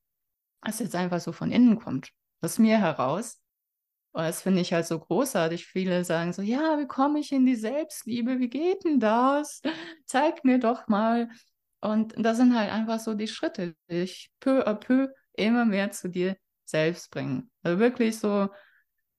[0.60, 2.10] was jetzt einfach so von innen kommt,
[2.42, 3.39] aus mir heraus.
[4.12, 5.66] Und das finde ich halt so großartig.
[5.66, 8.40] Viele sagen so, ja, wie komme ich in die Selbstliebe?
[8.40, 9.62] Wie geht denn das?
[10.06, 11.28] Zeig mir doch mal.
[11.80, 15.90] Und das sind halt einfach so die Schritte, die dich peu à peu immer mehr
[15.92, 17.50] zu dir selbst bringen.
[17.62, 18.48] Also wirklich so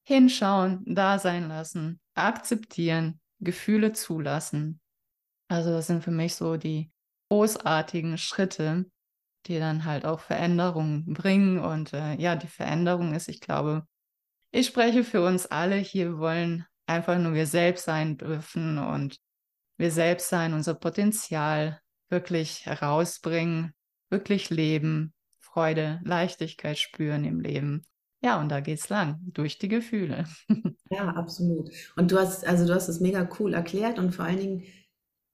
[0.04, 4.80] hinschauen, da sein lassen, akzeptieren, Gefühle zulassen.
[5.47, 6.91] Also das sind für mich so die
[7.30, 8.86] großartigen Schritte,
[9.47, 11.60] die dann halt auch Veränderungen bringen.
[11.60, 13.88] Und äh, ja, die Veränderung ist, ich glaube,
[14.51, 19.17] ich spreche für uns alle hier, wollen einfach nur wir selbst sein dürfen und
[19.77, 23.73] wir selbst sein, unser Potenzial wirklich herausbringen,
[24.09, 27.85] wirklich leben, Freude, Leichtigkeit spüren im Leben.
[28.23, 30.25] Ja, und da geht's lang, durch die Gefühle.
[30.93, 31.69] Ja, absolut.
[31.95, 34.63] Und du hast, also du hast es mega cool erklärt und vor allen Dingen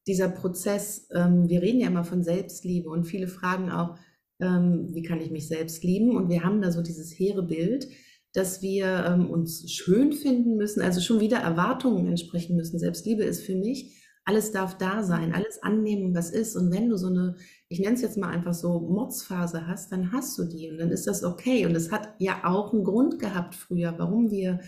[0.05, 3.97] dieser Prozess, ähm, wir reden ja immer von Selbstliebe und viele fragen auch,
[4.39, 6.15] ähm, wie kann ich mich selbst lieben?
[6.15, 7.87] Und wir haben da so dieses hehre Bild,
[8.33, 12.79] dass wir ähm, uns schön finden müssen, also schon wieder Erwartungen entsprechen müssen.
[12.79, 16.57] Selbstliebe ist für mich, alles darf da sein, alles annehmen, was ist.
[16.57, 17.37] Und wenn du so eine,
[17.69, 20.91] ich nenne es jetzt mal einfach so, Motzphase hast, dann hast du die und dann
[20.91, 21.65] ist das okay.
[21.65, 24.59] Und es hat ja auch einen Grund gehabt früher, warum wir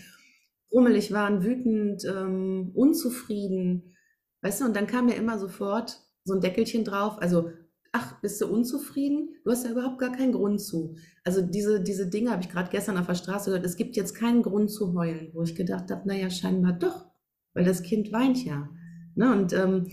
[0.72, 3.96] rummelig waren, wütend, ähm, unzufrieden.
[4.40, 7.18] Weißt du, und dann kam ja immer sofort so ein Deckelchen drauf.
[7.20, 7.50] Also
[7.92, 9.30] ach, bist du unzufrieden?
[9.44, 10.96] Du hast ja überhaupt gar keinen Grund zu.
[11.24, 14.14] Also diese, diese Dinge habe ich gerade gestern auf der Straße gehört, es gibt jetzt
[14.14, 17.06] keinen Grund zu heulen, wo ich gedacht habe, naja, scheinbar doch,
[17.54, 18.68] weil das Kind weint ja.
[19.16, 19.32] Ne?
[19.32, 19.88] Und ähm,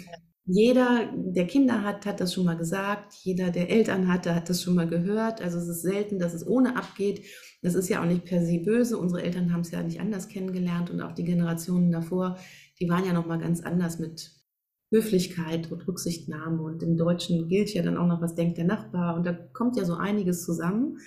[0.45, 4.63] jeder, der Kinder hat, hat das schon mal gesagt, jeder, der Eltern hatte, hat das
[4.63, 5.41] schon mal gehört.
[5.41, 7.25] Also es ist selten, dass es ohne abgeht.
[7.61, 8.97] Das ist ja auch nicht per se böse.
[8.97, 12.37] Unsere Eltern haben es ja nicht anders kennengelernt und auch die Generationen davor,
[12.79, 14.36] die waren ja noch mal ganz anders mit
[14.91, 16.61] Höflichkeit und Rücksichtnahme.
[16.61, 19.15] Und im Deutschen gilt ja dann auch noch, was denkt der Nachbar.
[19.15, 20.97] Und da kommt ja so einiges zusammen.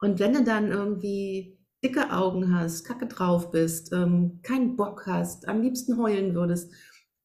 [0.00, 5.46] Und wenn du dann irgendwie dicke Augen hast, kacke drauf bist, ähm, keinen Bock hast,
[5.46, 6.72] am liebsten heulen würdest,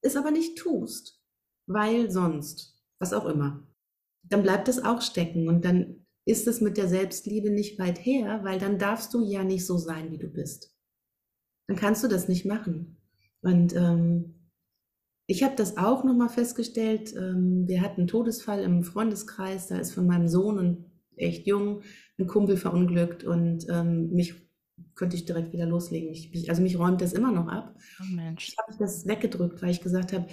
[0.02, 1.20] es aber nicht tust,
[1.66, 3.68] weil sonst, was auch immer,
[4.24, 5.48] dann bleibt es auch stecken.
[5.48, 9.44] Und dann ist es mit der Selbstliebe nicht weit her, weil dann darfst du ja
[9.44, 10.76] nicht so sein, wie du bist.
[11.68, 12.98] Dann kannst du das nicht machen.
[13.42, 14.43] Und ähm,
[15.26, 17.14] ich habe das auch nochmal festgestellt.
[17.16, 19.68] Ähm, wir hatten einen Todesfall im Freundeskreis.
[19.68, 21.82] Da ist von meinem Sohn und echt jung
[22.20, 24.36] ein Kumpel verunglückt und ähm, mich
[24.96, 26.12] könnte ich direkt wieder loslegen.
[26.12, 27.76] Ich, also mich räumt das immer noch ab.
[28.02, 28.50] Oh Mensch.
[28.50, 30.28] Ich habe das weggedrückt, weil ich gesagt habe,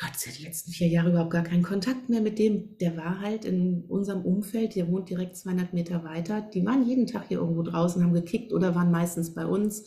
[0.00, 2.78] Gott, sie hat die letzten vier Jahre überhaupt gar keinen Kontakt mehr mit dem.
[2.78, 6.40] Der war halt in unserem Umfeld, der wohnt direkt 200 Meter weiter.
[6.40, 9.84] Die waren jeden Tag hier irgendwo draußen, haben gekickt oder waren meistens bei uns.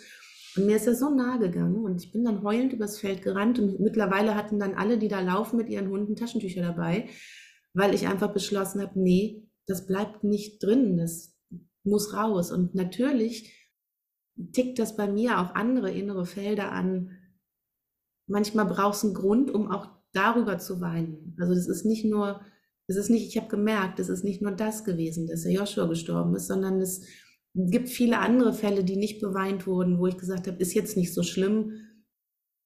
[0.55, 3.59] Und mir ist er so nahe gegangen und ich bin dann heulend übers Feld gerannt
[3.59, 7.09] und mittlerweile hatten dann alle, die da laufen, mit ihren Hunden Taschentücher dabei,
[7.73, 11.35] weil ich einfach beschlossen habe, nee, das bleibt nicht drin, das
[11.83, 12.51] muss raus.
[12.51, 13.69] Und natürlich
[14.53, 17.11] tickt das bei mir auch andere innere Felder an.
[18.27, 21.35] Manchmal brauchst du einen Grund, um auch darüber zu weinen.
[21.39, 22.41] Also das ist nicht nur,
[22.87, 25.85] es ist nicht, ich habe gemerkt, es ist nicht nur das gewesen, dass der Joshua
[25.87, 27.05] gestorben ist, sondern es
[27.55, 31.13] gibt viele andere Fälle, die nicht beweint wurden, wo ich gesagt habe, ist jetzt nicht
[31.13, 31.71] so schlimm.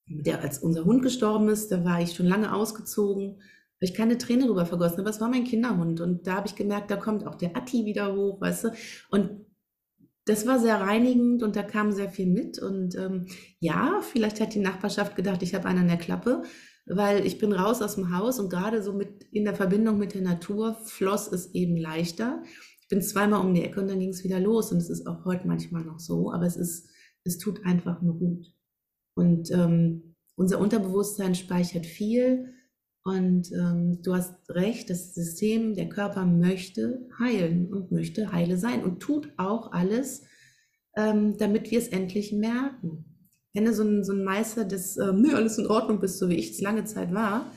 [0.06, 4.18] Der, als unser Hund gestorben ist, da war ich schon lange ausgezogen, habe ich keine
[4.18, 6.00] Träne drüber vergossen, aber es war mein Kinderhund.
[6.00, 8.68] Und da habe ich gemerkt, da kommt auch der Atti wieder hoch, weißt du.
[9.10, 9.46] Und
[10.24, 12.58] das war sehr reinigend und da kam sehr viel mit.
[12.58, 13.26] Und ähm,
[13.60, 16.42] ja, vielleicht hat die Nachbarschaft gedacht, ich habe einen an der Klappe,
[16.86, 20.14] weil ich bin raus aus dem Haus und gerade so mit in der Verbindung mit
[20.14, 22.42] der Natur floss es eben leichter
[22.90, 24.70] bin zweimal um die Ecke und dann ging es wieder los.
[24.72, 26.90] Und es ist auch heute manchmal noch so, aber es ist,
[27.24, 28.52] es tut einfach nur gut.
[29.14, 32.52] Und ähm, unser Unterbewusstsein speichert viel.
[33.04, 38.84] Und ähm, du hast recht, das System, der Körper möchte heilen und möchte heile sein
[38.84, 40.24] und tut auch alles,
[40.96, 43.06] ähm, damit wir es endlich merken.
[43.54, 46.28] wenn du so ein, so ein Meister des, ähm, nö, alles in Ordnung bist, so
[46.28, 47.50] wie ich es lange Zeit war,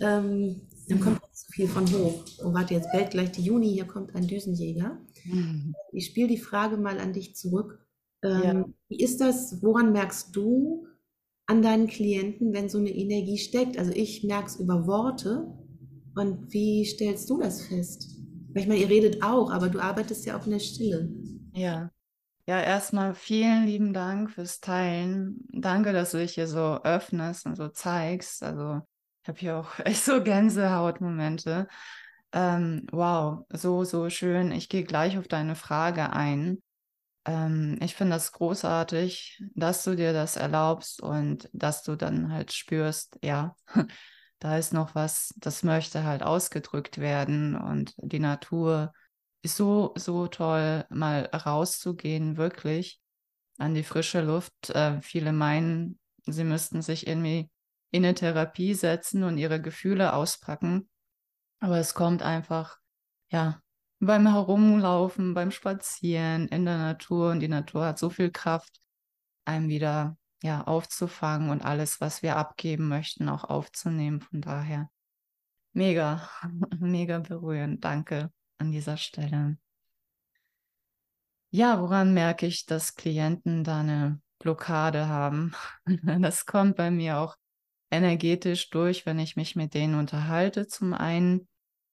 [0.00, 1.21] ähm, dann kommt
[1.52, 2.24] viel von hoch.
[2.42, 4.98] Oh, warte, jetzt bellt gleich die Juni, hier kommt ein Düsenjäger.
[5.24, 5.74] Mhm.
[5.92, 7.86] Ich spiele die Frage mal an dich zurück.
[8.22, 8.64] Ähm, ja.
[8.88, 10.86] Wie ist das, woran merkst du
[11.46, 13.78] an deinen Klienten, wenn so eine Energie steckt?
[13.78, 15.46] Also ich merke es über Worte.
[16.14, 18.16] Und wie stellst du das fest?
[18.52, 21.10] Weil ich meine, ihr redet auch, aber du arbeitest ja auch in der Stille.
[21.54, 21.90] Ja.
[22.46, 25.46] Ja, erstmal vielen lieben Dank fürs Teilen.
[25.52, 28.42] Danke, dass du dich hier so öffnest und so zeigst.
[28.42, 28.80] Also
[29.22, 31.68] ich habe hier auch echt so Gänsehautmomente.
[32.32, 34.50] Ähm, wow, so, so schön.
[34.52, 36.62] Ich gehe gleich auf deine Frage ein.
[37.24, 42.52] Ähm, ich finde das großartig, dass du dir das erlaubst und dass du dann halt
[42.52, 43.54] spürst, ja,
[44.40, 48.92] da ist noch was, das möchte halt ausgedrückt werden und die Natur
[49.42, 53.00] ist so, so toll, mal rauszugehen, wirklich
[53.58, 54.70] an die frische Luft.
[54.70, 57.50] Äh, viele meinen, sie müssten sich irgendwie
[57.92, 60.88] in eine Therapie setzen und ihre Gefühle auspacken.
[61.60, 62.78] Aber es kommt einfach,
[63.30, 63.62] ja,
[64.00, 68.80] beim Herumlaufen, beim Spazieren in der Natur und die Natur hat so viel Kraft,
[69.44, 74.20] einem wieder ja aufzufangen und alles, was wir abgeben möchten, auch aufzunehmen.
[74.20, 74.90] Von daher
[75.72, 76.28] mega,
[76.80, 77.84] mega berührend.
[77.84, 79.58] Danke an dieser Stelle.
[81.50, 85.54] Ja, woran merke ich, dass Klienten da eine Blockade haben?
[86.20, 87.36] Das kommt bei mir auch
[87.92, 90.66] energetisch durch, wenn ich mich mit denen unterhalte.
[90.66, 91.46] Zum einen,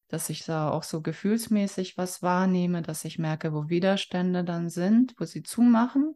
[0.08, 5.14] dass ich da auch so gefühlsmäßig was wahrnehme, dass ich merke, wo Widerstände dann sind,
[5.20, 6.16] wo sie zumachen.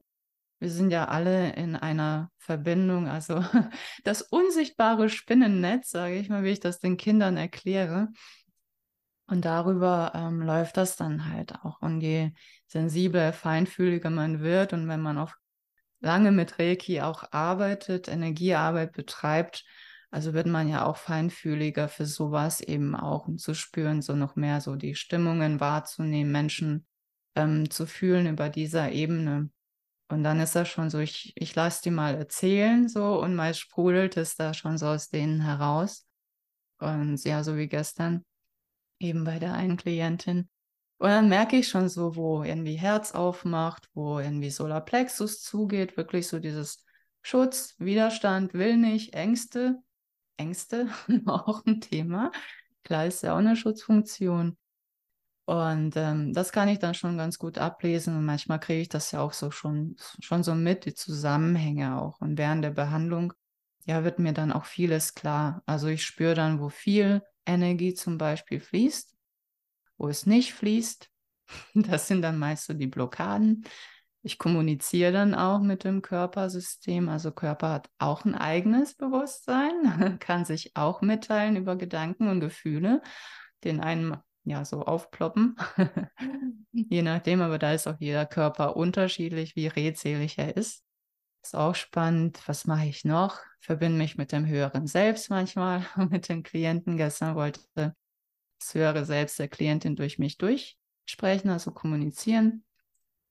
[0.59, 3.43] Wir sind ja alle in einer Verbindung, also
[4.03, 8.07] das unsichtbare Spinnennetz, sage ich mal, wie ich das den Kindern erkläre.
[9.27, 11.81] Und darüber ähm, läuft das dann halt auch.
[11.81, 12.31] Und je
[12.67, 15.33] sensibler, feinfühliger man wird und wenn man auch
[16.03, 19.65] lange mit Reiki auch arbeitet, Energiearbeit betreibt,
[20.11, 24.35] also wird man ja auch feinfühliger für sowas eben auch, um zu spüren, so noch
[24.35, 26.85] mehr so die Stimmungen wahrzunehmen, Menschen
[27.35, 29.49] ähm, zu fühlen über dieser Ebene.
[30.09, 33.59] Und dann ist das schon so, ich, ich lasse die mal erzählen so und meist
[33.59, 36.05] sprudelt es da schon so aus denen heraus.
[36.77, 38.23] Und ja, so wie gestern
[38.99, 40.49] eben bei der einen Klientin.
[41.03, 46.29] Und dann merke ich schon so, wo irgendwie Herz aufmacht, wo irgendwie Solarplexus zugeht, wirklich
[46.29, 46.85] so dieses
[47.21, 49.83] Schutz, Widerstand, will nicht, Ängste.
[50.37, 50.87] Ängste,
[51.25, 52.31] auch ein Thema.
[52.85, 54.55] Klar ist ja auch eine Schutzfunktion.
[55.43, 58.15] Und ähm, das kann ich dann schon ganz gut ablesen.
[58.15, 62.21] Und manchmal kriege ich das ja auch so schon, schon so mit, die Zusammenhänge auch.
[62.21, 63.33] Und während der Behandlung,
[63.85, 65.63] ja, wird mir dann auch vieles klar.
[65.65, 69.12] Also ich spüre dann, wo viel Energie zum Beispiel fließt
[70.03, 71.09] wo es nicht fließt.
[71.73, 73.65] Das sind dann meist so die Blockaden.
[74.21, 77.09] Ich kommuniziere dann auch mit dem Körpersystem.
[77.09, 83.01] Also Körper hat auch ein eigenes Bewusstsein, kann sich auch mitteilen über Gedanken und Gefühle,
[83.63, 85.55] den einen ja so aufploppen.
[86.71, 90.83] Je nachdem, aber da ist auch jeder Körper unterschiedlich, wie redselig er ist.
[91.43, 92.41] Ist auch spannend.
[92.47, 93.39] Was mache ich noch?
[93.59, 96.97] Verbinde mich mit dem höheren Selbst manchmal, mit den Klienten.
[96.97, 97.61] Gestern wollte
[98.63, 102.63] das höhere Selbst der Klientin durch mich durchsprechen, also kommunizieren.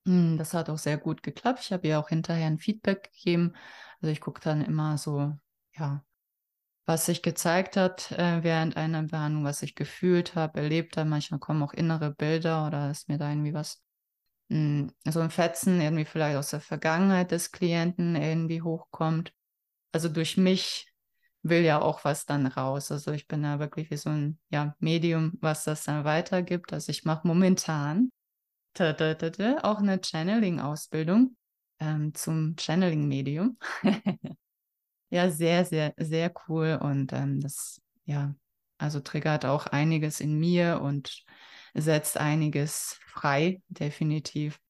[0.06, 1.60] Hm, das hat auch sehr gut geklappt.
[1.62, 3.54] Ich habe ihr auch hinterher ein Feedback gegeben.
[4.00, 5.36] Also ich gucke dann immer so,
[5.76, 6.04] ja,
[6.84, 11.08] was sich gezeigt hat äh, während einer Behandlung, was ich gefühlt habe, erlebt habe.
[11.08, 13.82] Manchmal kommen auch innere Bilder oder ist mir da irgendwie was,
[14.48, 19.32] mh, hm, so ein Fetzen irgendwie vielleicht aus der Vergangenheit des Klienten irgendwie hochkommt.
[19.92, 20.91] Also durch mich
[21.42, 22.90] will ja auch was dann raus.
[22.92, 26.72] Also ich bin da wirklich wie so ein ja, Medium, was das dann weitergibt.
[26.72, 28.10] Also ich mache momentan
[28.74, 31.36] ta -ta -ta auch eine Channeling-Ausbildung
[31.80, 33.58] ähm, zum Channeling-Medium.
[35.10, 36.78] ja, sehr, sehr, sehr cool.
[36.80, 38.34] Und ähm, das, ja,
[38.78, 41.24] also triggert auch einiges in mir und
[41.74, 44.60] setzt einiges frei, definitiv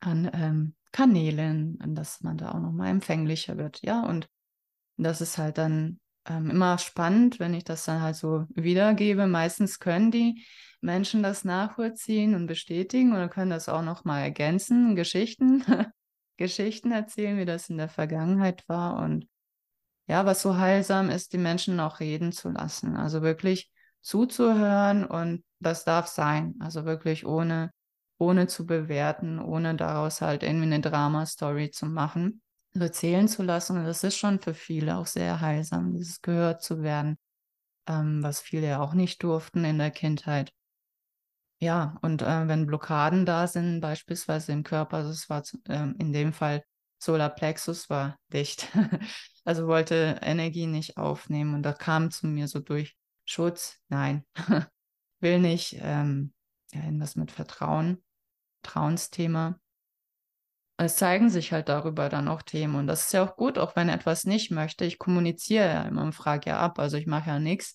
[0.00, 3.82] an ähm, Kanälen, dass man da auch nochmal empfänglicher wird.
[3.82, 4.28] Ja, und
[4.96, 9.26] das ist halt dann ähm, immer spannend, wenn ich das dann halt so wiedergebe.
[9.26, 10.44] Meistens können die
[10.80, 15.64] Menschen das nachvollziehen und bestätigen oder können das auch noch mal ergänzen, Geschichten,
[16.36, 19.26] Geschichten erzählen, wie das in der Vergangenheit war und
[20.08, 22.96] ja, was so heilsam ist, die Menschen auch reden zu lassen.
[22.96, 23.70] Also wirklich
[24.00, 26.54] zuzuhören und das darf sein.
[26.58, 27.70] Also wirklich ohne,
[28.18, 32.42] ohne zu bewerten, ohne daraus halt irgendwie eine Drama-Story zu machen
[32.74, 33.78] erzählen zu lassen.
[33.78, 37.18] Und das ist schon für viele auch sehr heilsam, dieses gehört zu werden,
[37.86, 40.52] ähm, was viele ja auch nicht durften in der Kindheit.
[41.60, 46.12] Ja, und äh, wenn Blockaden da sind, beispielsweise im Körper, also es war äh, in
[46.12, 46.64] dem Fall
[46.98, 48.68] Solarplexus war dicht.
[49.44, 54.24] also wollte Energie nicht aufnehmen und da kam zu mir so durch Schutz, nein,
[55.20, 56.32] will nicht, ähm,
[56.72, 58.02] ja, irgendwas mit Vertrauen,
[58.62, 59.58] Vertrauensthema.
[60.78, 63.76] Es zeigen sich halt darüber dann auch Themen und das ist ja auch gut, auch
[63.76, 64.84] wenn etwas nicht möchte.
[64.84, 67.74] Ich kommuniziere ja immer und frage ja ab, also ich mache ja nichts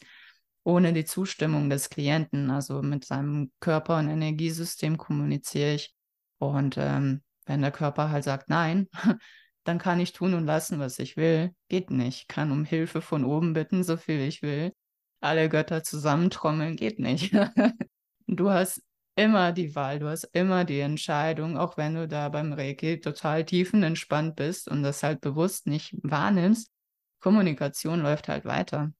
[0.64, 2.52] ohne die Zustimmung des Klienten.
[2.52, 5.96] Also mit seinem Körper- und Energiesystem kommuniziere ich
[6.40, 8.88] und ähm, wenn der Körper halt sagt Nein,
[9.64, 11.52] dann kann ich tun und lassen, was ich will.
[11.70, 12.24] Geht nicht.
[12.24, 14.74] Ich kann um Hilfe von oben bitten, so viel ich will.
[15.22, 17.34] Alle Götter zusammentrommeln, geht nicht.
[18.28, 18.82] du hast
[19.18, 23.46] immer die Wahl, du hast immer die Entscheidung, auch wenn du da beim Reiki total
[23.46, 26.72] tiefenentspannt bist und das halt bewusst nicht wahrnimmst.
[27.20, 28.94] Kommunikation läuft halt weiter.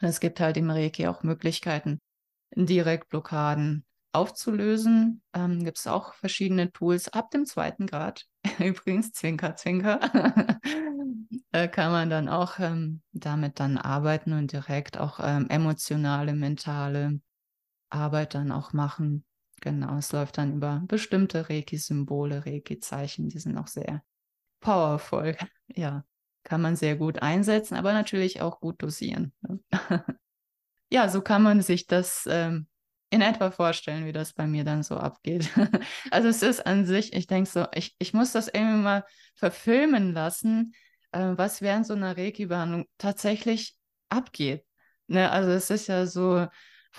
[0.00, 2.00] Es gibt halt im Reiki auch Möglichkeiten,
[2.54, 5.22] Direktblockaden aufzulösen.
[5.32, 8.26] Ähm, gibt es auch verschiedene Tools ab dem zweiten Grad.
[8.58, 10.00] Übrigens, Zwinker, Zwinker,
[11.52, 17.20] äh, kann man dann auch ähm, damit dann arbeiten und direkt auch ähm, emotionale, mentale
[17.90, 19.24] Arbeit dann auch machen.
[19.60, 24.02] Genau, es läuft dann über bestimmte Reiki-Symbole, Reiki-Zeichen, die sind auch sehr
[24.60, 25.36] powerful.
[25.76, 26.06] Ja,
[26.44, 29.34] kann man sehr gut einsetzen, aber natürlich auch gut dosieren.
[29.42, 29.60] Ne?
[30.90, 32.66] ja, so kann man sich das ähm,
[33.10, 35.50] in etwa vorstellen, wie das bei mir dann so abgeht.
[36.10, 39.04] also es ist an sich, ich denke so, ich, ich muss das irgendwie mal
[39.34, 40.72] verfilmen lassen,
[41.12, 43.76] äh, was während so einer Reiki-Behandlung tatsächlich
[44.08, 44.64] abgeht.
[45.06, 45.30] Ne?
[45.30, 46.46] Also es ist ja so,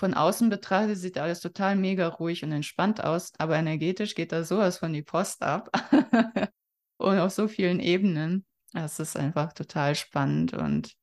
[0.00, 4.44] von außen betrachtet sieht alles total mega ruhig und entspannt aus, aber energetisch geht da
[4.44, 5.70] sowas von die Post ab.
[6.96, 8.46] und auf so vielen Ebenen.
[8.72, 10.94] Es ist einfach total spannend und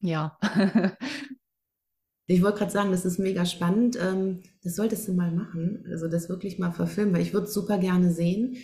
[0.00, 0.36] ja.
[2.30, 3.96] Ich wollte gerade sagen, das ist mega spannend.
[3.98, 5.86] Ähm, das solltest du mal machen.
[5.90, 8.58] Also das wirklich mal verfilmen, weil ich würde es super gerne sehen.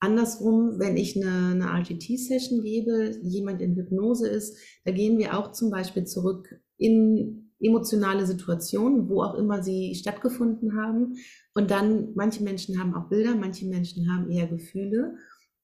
[0.00, 5.52] Andersrum, wenn ich eine, eine RGT-Session gebe, jemand in Hypnose ist, da gehen wir auch
[5.52, 11.14] zum Beispiel zurück in emotionale Situationen, wo auch immer sie stattgefunden haben.
[11.54, 15.16] Und dann, manche Menschen haben auch Bilder, manche Menschen haben eher Gefühle.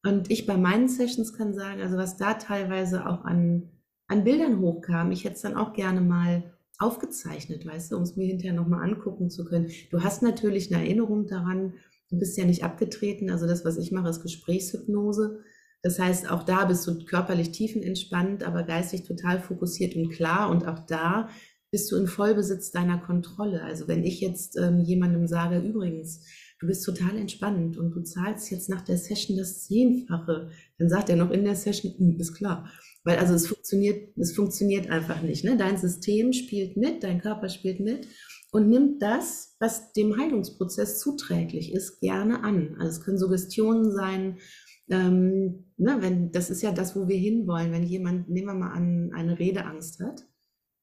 [0.05, 3.71] Und ich bei meinen Sessions kann sagen, also was da teilweise auch an,
[4.07, 8.17] an Bildern hochkam, ich hätte es dann auch gerne mal aufgezeichnet, weißt du, um es
[8.17, 9.71] mir hinterher nochmal angucken zu können.
[9.91, 11.75] Du hast natürlich eine Erinnerung daran,
[12.09, 13.31] du bist ja nicht abgetreten.
[13.31, 15.41] Also das, was ich mache, ist Gesprächshypnose.
[15.83, 20.51] Das heißt, auch da bist du körperlich tiefenentspannt, aber geistig total fokussiert und klar.
[20.51, 21.29] Und auch da
[21.71, 23.63] bist du in Vollbesitz deiner Kontrolle.
[23.63, 26.25] Also wenn ich jetzt ähm, jemandem sage, übrigens,
[26.61, 31.11] du bist total entspannt und du zahlst jetzt nach der Session das Zehnfache, dann sagt
[31.11, 32.71] er noch in der Session, hm, ist klar.
[33.05, 35.45] Weil also es funktioniert, es funktioniert einfach nicht.
[35.45, 35.57] Ne?
[35.57, 38.09] Dein System spielt mit, dein Körper spielt mit
[38.51, 42.77] und nimmt das, was dem Heilungsprozess zuträglich ist, gerne an.
[42.79, 44.39] Also es können Suggestionen sein,
[44.91, 47.73] ähm, ne, wenn, das ist ja das, wo wir hinwollen.
[47.73, 50.25] Wenn jemand, nehmen wir mal an, eine Redeangst hat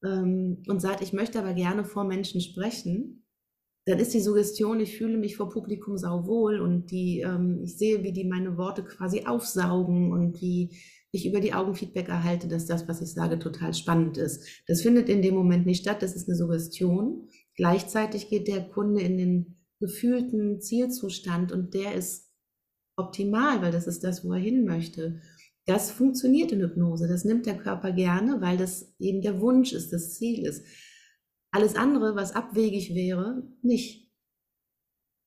[0.04, 3.26] ähm, und sagt, ich möchte aber gerne vor Menschen sprechen,
[3.86, 8.04] dann ist die Suggestion, ich fühle mich vor Publikum sauwohl und die, ähm, ich sehe,
[8.04, 10.76] wie die meine Worte quasi aufsaugen und wie
[11.12, 14.64] ich über die Augen Feedback erhalte, dass das, was ich sage, total spannend ist.
[14.68, 17.30] Das findet in dem Moment nicht statt, das ist eine Suggestion.
[17.56, 22.32] Gleichzeitig geht der Kunde in den gefühlten Zielzustand und der ist
[22.98, 25.22] optimal, weil das ist das, wo er hin möchte.
[25.66, 29.92] Das funktioniert in Hypnose, das nimmt der Körper gerne, weil das eben der Wunsch ist,
[29.92, 30.66] das Ziel ist.
[31.52, 34.12] Alles andere, was abwegig wäre, nicht.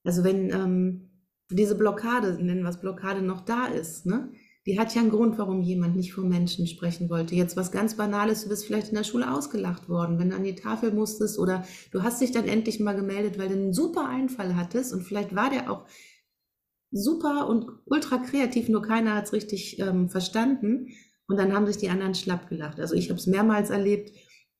[0.05, 1.11] Also wenn ähm,
[1.51, 4.30] diese Blockade, nennen wir es Blockade, noch da ist, ne?
[4.68, 7.34] die hat ja einen Grund, warum jemand nicht vor Menschen sprechen wollte.
[7.34, 10.45] Jetzt was ganz Banales, du bist vielleicht in der Schule ausgelacht worden, wenn du an
[10.45, 14.07] die Tafel musstest oder du hast dich dann endlich mal gemeldet, weil du einen super
[14.07, 15.86] Einfall hattest und vielleicht war der auch
[16.91, 20.89] super und ultra kreativ, nur keiner hat es richtig ähm, verstanden
[21.26, 22.80] und dann haben sich die anderen schlapp gelacht.
[22.80, 24.12] Also ich habe es mehrmals erlebt,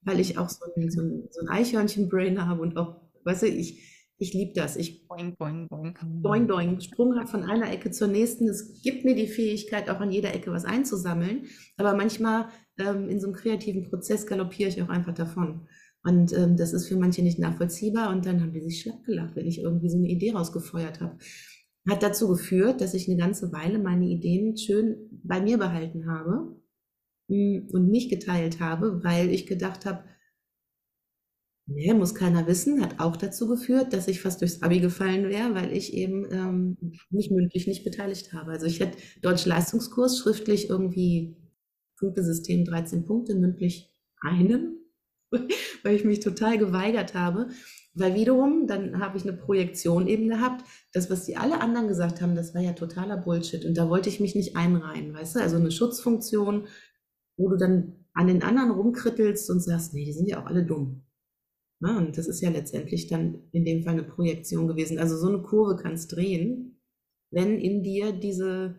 [0.03, 3.47] weil ich auch so ein, so ein, so ein Eichhörnchen-Brain habe und auch, weißt du,
[3.47, 3.83] ich,
[4.19, 4.77] ich liebe das.
[4.77, 5.95] Ich boing, boing, boing.
[6.23, 6.81] Boing, boing.
[6.81, 8.49] Sprunghaft von einer Ecke zur nächsten.
[8.49, 11.47] Es gibt mir die Fähigkeit, auch an jeder Ecke was einzusammeln.
[11.77, 12.49] Aber manchmal
[12.79, 15.69] ähm, in so einem kreativen Prozess galoppiere ich auch einfach davon.
[16.03, 18.11] Und ähm, das ist für manche nicht nachvollziehbar.
[18.11, 21.17] Und dann haben die sich schlapp gelacht, wenn ich irgendwie so eine Idee rausgefeuert habe.
[21.89, 26.57] Hat dazu geführt, dass ich eine ganze Weile meine Ideen schön bei mir behalten habe
[27.29, 30.05] mm, und nicht geteilt habe, weil ich gedacht habe,
[31.71, 35.55] Nee, muss keiner wissen, hat auch dazu geführt, dass ich fast durchs Abi gefallen wäre,
[35.55, 36.79] weil ich eben ähm,
[37.11, 38.53] mich mündlich nicht beteiligt habe.
[38.53, 41.37] Also ich hätte Deutsch-Leistungskurs schriftlich irgendwie
[41.99, 44.79] Punktesystem 13 Punkte, mündlich einen,
[45.83, 47.51] weil ich mich total geweigert habe,
[47.99, 50.65] Weil wiederum, dann habe ich eine Projektion eben gehabt.
[50.93, 53.65] Das, was die alle anderen gesagt haben, das war ja totaler Bullshit.
[53.65, 55.41] Und da wollte ich mich nicht einreihen, weißt du?
[55.41, 56.69] Also eine Schutzfunktion,
[57.37, 60.65] wo du dann an den anderen rumkrittelst und sagst, nee, die sind ja auch alle
[60.65, 61.03] dumm.
[61.81, 64.99] Na, und das ist ja letztendlich dann in dem Fall eine Projektion gewesen.
[64.99, 66.81] Also so eine Kurve kannst drehen,
[67.31, 68.79] wenn in dir diese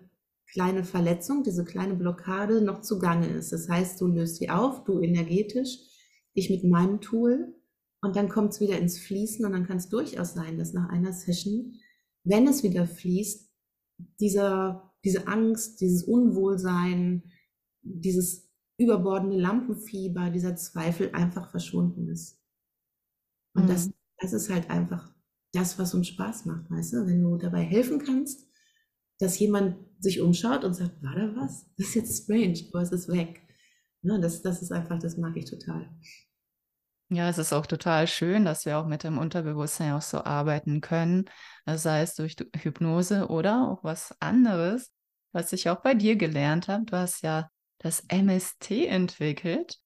[0.51, 3.51] kleine Verletzung, diese kleine Blockade noch zugange ist.
[3.51, 5.77] Das heißt, du löst sie auf, du energetisch,
[6.33, 7.55] ich mit meinem Tool
[8.01, 10.89] und dann kommt es wieder ins Fließen und dann kann es durchaus sein, dass nach
[10.89, 11.75] einer Session,
[12.23, 13.49] wenn es wieder fließt,
[14.19, 17.23] dieser, diese Angst, dieses Unwohlsein,
[17.81, 22.39] dieses überbordende Lampenfieber, dieser Zweifel einfach verschwunden ist.
[23.53, 23.67] Und mhm.
[23.67, 25.13] das, das ist halt einfach
[25.51, 27.05] das, was uns Spaß macht, weißt du?
[27.05, 28.47] Wenn du dabei helfen kannst,
[29.19, 31.65] dass jemand sich umschaut und sagt, war da was?
[31.77, 33.41] Das ist jetzt strange, aber es ist weg.
[34.01, 35.89] Ja, das, das ist einfach, das mag ich total.
[37.11, 40.79] Ja, es ist auch total schön, dass wir auch mit dem Unterbewusstsein auch so arbeiten
[40.79, 41.25] können,
[41.65, 44.91] sei es durch Hypnose oder auch was anderes,
[45.31, 46.85] was ich auch bei dir gelernt habe.
[46.85, 47.49] Du hast ja
[47.79, 49.79] das MST entwickelt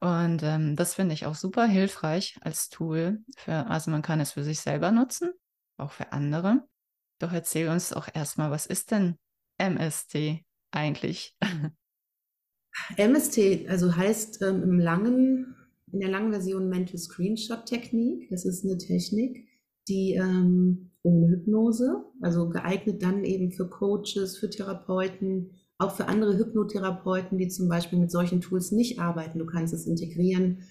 [0.00, 3.24] und ähm, das finde ich auch super hilfreich als Tool.
[3.38, 5.32] Für, also man kann es für sich selber nutzen,
[5.78, 6.68] auch für andere.
[7.18, 9.18] Doch erzähl uns auch erstmal, was ist denn
[9.56, 11.34] MST eigentlich?
[12.98, 15.56] MST, also heißt ähm, im langen
[15.96, 18.28] in der langen Version Mental Screenshot Technik.
[18.28, 19.48] Das ist eine Technik,
[19.88, 26.36] die ähm, ohne Hypnose, also geeignet dann eben für Coaches, für Therapeuten, auch für andere
[26.36, 29.38] Hypnotherapeuten, die zum Beispiel mit solchen Tools nicht arbeiten.
[29.38, 30.64] Du kannst es integrieren.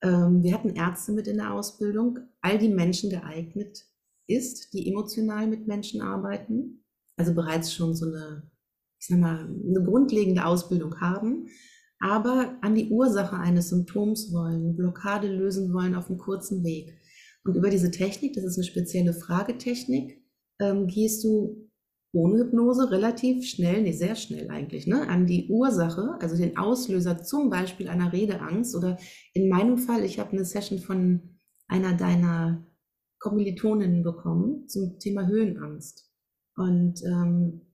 [0.00, 3.84] Ähm, wir hatten Ärzte mit in der Ausbildung, all die Menschen geeignet
[4.28, 6.84] ist, die emotional mit Menschen arbeiten,
[7.16, 8.48] also bereits schon so eine,
[9.00, 11.48] ich sag mal, eine grundlegende Ausbildung haben
[12.00, 16.96] aber an die Ursache eines Symptoms wollen, Blockade lösen wollen auf einem kurzen Weg.
[17.44, 20.22] Und über diese Technik, das ist eine spezielle Fragetechnik,
[20.60, 21.68] ähm, gehst du
[22.12, 27.22] ohne Hypnose relativ schnell, nee, sehr schnell eigentlich, ne, an die Ursache, also den Auslöser
[27.22, 28.98] zum Beispiel einer Redeangst oder
[29.34, 31.38] in meinem Fall, ich habe eine Session von
[31.68, 32.66] einer deiner
[33.18, 36.10] Kommilitoninnen bekommen zum Thema Höhenangst.
[36.56, 37.66] Und ähm,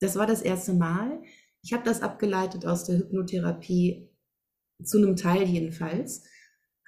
[0.00, 1.22] das war das erste Mal.
[1.62, 4.08] Ich habe das abgeleitet aus der Hypnotherapie,
[4.82, 6.24] zu einem Teil jedenfalls,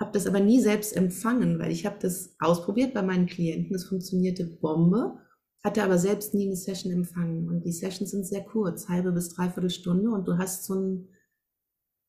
[0.01, 3.85] habe das aber nie selbst empfangen, weil ich habe das ausprobiert bei meinen Klienten, es
[3.85, 5.19] funktionierte Bombe,
[5.63, 7.49] hatte aber selbst nie eine Session empfangen.
[7.49, 11.09] Und die Sessions sind sehr kurz, halbe bis dreiviertel Stunde und du hast so ein,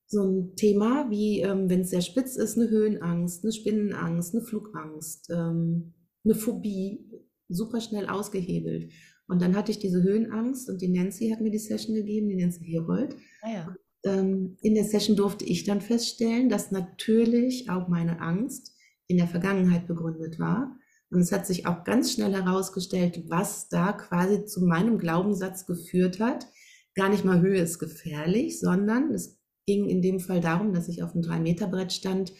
[0.08, 4.44] so ein Thema wie, ähm, wenn es sehr spitz ist, eine Höhenangst, eine Spinnenangst, eine
[4.44, 5.94] Flugangst, ähm,
[6.24, 7.12] eine Phobie,
[7.50, 8.92] super schnell ausgehebelt.
[9.28, 12.36] Und dann hatte ich diese Höhenangst und die Nancy hat mir die Session gegeben, die
[12.36, 13.16] Nancy Herold.
[13.42, 13.76] Ah ja.
[14.04, 18.74] ähm, in der Session durfte ich dann feststellen, dass natürlich auch meine Angst
[19.08, 20.76] in der Vergangenheit begründet war.
[21.10, 26.20] Und es hat sich auch ganz schnell herausgestellt, was da quasi zu meinem Glaubenssatz geführt
[26.20, 26.48] hat.
[26.96, 31.04] Gar nicht mal Höhe ist gefährlich, sondern es ging in dem Fall darum, dass ich
[31.04, 32.34] auf einem 3-Meter-Brett stand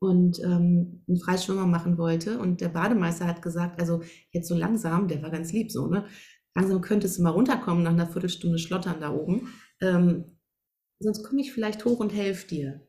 [0.00, 2.38] und ähm, einen Freischwimmer machen wollte.
[2.38, 6.06] Und der Bademeister hat gesagt, also jetzt so langsam, der war ganz lieb so, ne?
[6.54, 9.48] Langsam könntest du mal runterkommen nach einer Viertelstunde Schlottern da oben.
[9.80, 10.38] Ähm,
[10.98, 12.88] sonst komme ich vielleicht hoch und helfe dir.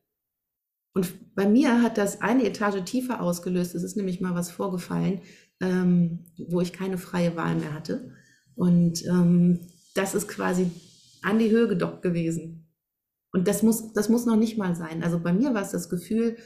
[0.96, 3.76] Und bei mir hat das eine Etage tiefer ausgelöst.
[3.76, 5.22] Es ist nämlich mal was vorgefallen,
[5.62, 8.16] ähm, wo ich keine freie Wahl mehr hatte.
[8.56, 9.60] Und ähm,
[9.94, 10.72] das ist quasi
[11.22, 12.68] an die Höhe gedockt gewesen.
[13.32, 15.04] Und das muss, das muss noch nicht mal sein.
[15.04, 16.38] Also bei mir war es das Gefühl,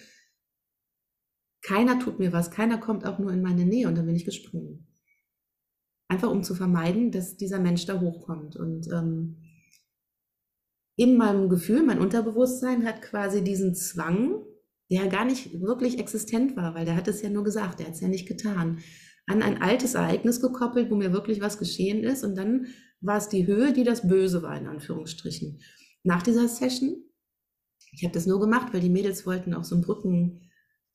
[1.63, 4.25] keiner tut mir was, keiner kommt auch nur in meine Nähe und dann bin ich
[4.25, 4.85] gesprungen.
[6.09, 8.55] Einfach um zu vermeiden, dass dieser Mensch da hochkommt.
[8.55, 9.37] Und ähm,
[10.95, 14.43] in meinem Gefühl, mein Unterbewusstsein hat quasi diesen Zwang,
[14.91, 17.95] der gar nicht wirklich existent war, weil der hat es ja nur gesagt, der hat
[17.95, 18.79] es ja nicht getan,
[19.25, 22.23] an ein altes Ereignis gekoppelt, wo mir wirklich was geschehen ist.
[22.23, 22.67] Und dann
[22.99, 25.61] war es die Höhe, die das Böse war, in Anführungsstrichen.
[26.03, 27.03] Nach dieser Session,
[27.93, 30.42] ich habe das nur gemacht, weil die Mädels wollten auf so einen Brücken,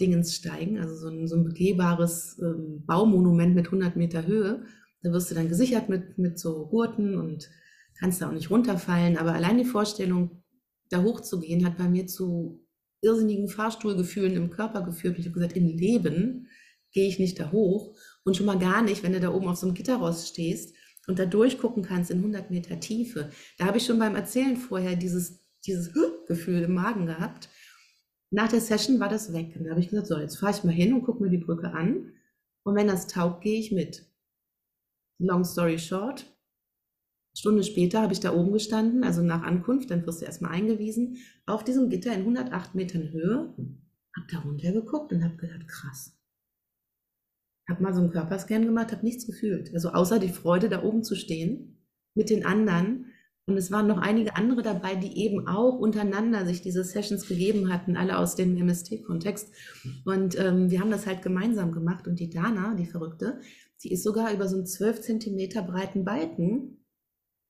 [0.00, 4.64] Dingens steigen, also so ein, so ein begehbares ähm, Baumonument mit 100 Meter Höhe.
[5.02, 7.48] Da wirst du dann gesichert mit, mit so Gurten und
[7.98, 9.16] kannst da auch nicht runterfallen.
[9.16, 10.42] Aber allein die Vorstellung,
[10.90, 12.64] da hochzugehen, hat bei mir zu
[13.00, 15.18] irrsinnigen Fahrstuhlgefühlen im Körper geführt.
[15.18, 16.48] Ich habe gesagt, im Leben
[16.92, 17.96] gehe ich nicht da hoch.
[18.24, 20.74] Und schon mal gar nicht, wenn du da oben auf so einem Gitterrost stehst
[21.06, 23.30] und da durchgucken kannst in 100 Meter Tiefe.
[23.56, 25.92] Da habe ich schon beim Erzählen vorher dieses, dieses
[26.26, 27.48] Gefühl im Magen gehabt.
[28.30, 29.56] Nach der Session war das weg.
[29.56, 31.38] Und da habe ich gesagt, so, jetzt fahre ich mal hin und gucke mir die
[31.38, 32.12] Brücke an.
[32.64, 34.06] Und wenn das taugt, gehe ich mit.
[35.18, 36.26] Long story short.
[37.34, 41.18] Stunde später habe ich da oben gestanden, also nach Ankunft, dann wirst du erstmal eingewiesen,
[41.46, 43.54] auf diesem Gitter in 108 Metern Höhe,
[44.16, 46.18] habe da runter geguckt und habe gedacht, krass.
[47.68, 49.72] habe mal so einen Körperscan gemacht, habe nichts gefühlt.
[49.72, 53.07] Also außer die Freude, da oben zu stehen mit den anderen.
[53.48, 57.72] Und es waren noch einige andere dabei, die eben auch untereinander sich diese Sessions gegeben
[57.72, 59.48] hatten, alle aus dem MST-Kontext.
[60.04, 62.06] Und ähm, wir haben das halt gemeinsam gemacht.
[62.06, 63.40] Und die Dana, die Verrückte,
[63.82, 66.84] die ist sogar über so einen 12 Zentimeter breiten Balken.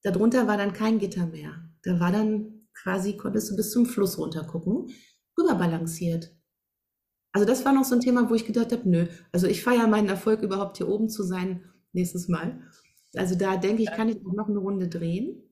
[0.05, 1.68] Darunter war dann kein Gitter mehr.
[1.82, 4.86] Da war dann quasi, konntest du bis zum Fluss runter gucken,
[5.36, 6.32] rüberbalanciert.
[7.32, 9.88] Also das war noch so ein Thema, wo ich gedacht habe, nö, also ich feiere
[9.88, 12.62] meinen Erfolg überhaupt hier oben zu sein nächstes Mal.
[13.16, 15.47] Also da denke ich, kann ich auch noch eine Runde drehen.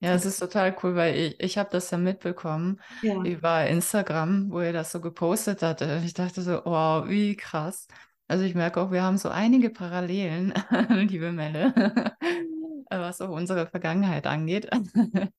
[0.00, 4.50] Ja, es ist total cool, weil ich, ich habe das ja mitbekommen Ja, über Instagram,
[4.50, 6.00] wo ihr das so gepostet hatte.
[6.04, 7.86] Ich dachte so, wow, wie krass.
[8.26, 10.54] Also ich merke auch, wir haben so einige Parallelen,
[10.88, 11.74] liebe Melle,
[12.90, 14.70] was auch unsere Vergangenheit angeht.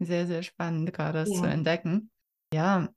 [0.00, 1.52] Sehr, sehr spannend, gerade das zu ja.
[1.52, 2.10] entdecken.
[2.52, 2.88] Ja,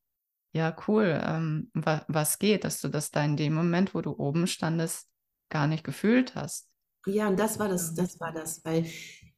[0.53, 1.21] ja, cool.
[1.23, 5.07] Ähm, wa was geht, dass du das da in dem Moment, wo du oben standest,
[5.49, 6.67] gar nicht gefühlt hast?
[7.05, 8.85] Ja, und das war das, das war das, weil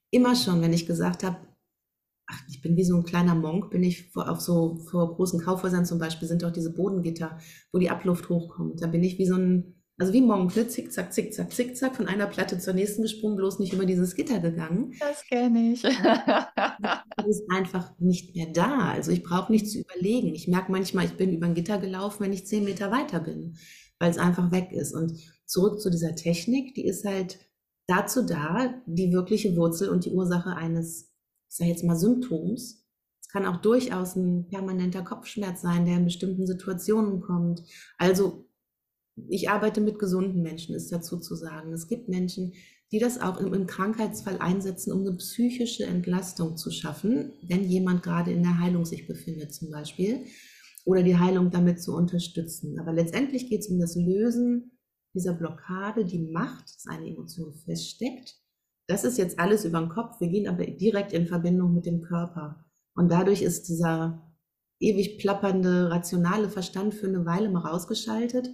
[0.10, 1.38] immer schon, wenn ich gesagt habe,
[2.30, 5.40] ach, ich bin wie so ein kleiner Monk, bin ich vor, auf so vor großen
[5.42, 7.38] Kaufhäusern zum Beispiel sind doch diese Bodengitter,
[7.72, 8.82] wo die Abluft hochkommt.
[8.82, 10.68] Da bin ich wie so ein, also wie Monk, ne?
[10.68, 14.94] zickzack, zickzack, zickzack, von einer Platte zur nächsten gesprungen, bloß nicht über dieses Gitter gegangen.
[15.00, 15.82] Das kenne ich.
[15.82, 18.92] Das ist einfach nicht mehr da.
[18.92, 20.34] Also ich brauche nicht zu überlegen.
[20.34, 23.58] Ich merke manchmal, ich bin über ein Gitter gelaufen, wenn ich zehn Meter weiter bin,
[24.00, 24.94] weil es einfach weg ist.
[24.94, 27.40] Und zurück zu dieser Technik, die ist halt
[27.88, 31.09] dazu da, die wirkliche Wurzel und die Ursache eines,
[31.50, 32.86] ich sage jetzt mal, Symptoms.
[33.22, 37.64] Es kann auch durchaus ein permanenter Kopfschmerz sein, der in bestimmten Situationen kommt.
[37.98, 38.46] Also
[39.28, 41.74] ich arbeite mit gesunden Menschen, ist dazu zu sagen.
[41.74, 42.54] Es gibt Menschen,
[42.92, 48.04] die das auch im, im Krankheitsfall einsetzen, um eine psychische Entlastung zu schaffen, wenn jemand
[48.04, 50.26] gerade in der Heilung sich befindet zum Beispiel,
[50.86, 52.80] oder die Heilung damit zu unterstützen.
[52.80, 54.72] Aber letztendlich geht es um das Lösen
[55.14, 58.38] dieser Blockade, die macht, dass eine Emotion feststeckt.
[58.90, 60.20] Das ist jetzt alles über den Kopf.
[60.20, 62.66] Wir gehen aber direkt in Verbindung mit dem Körper.
[62.96, 64.34] Und dadurch ist dieser
[64.80, 68.50] ewig plappernde, rationale Verstand für eine Weile mal rausgeschaltet.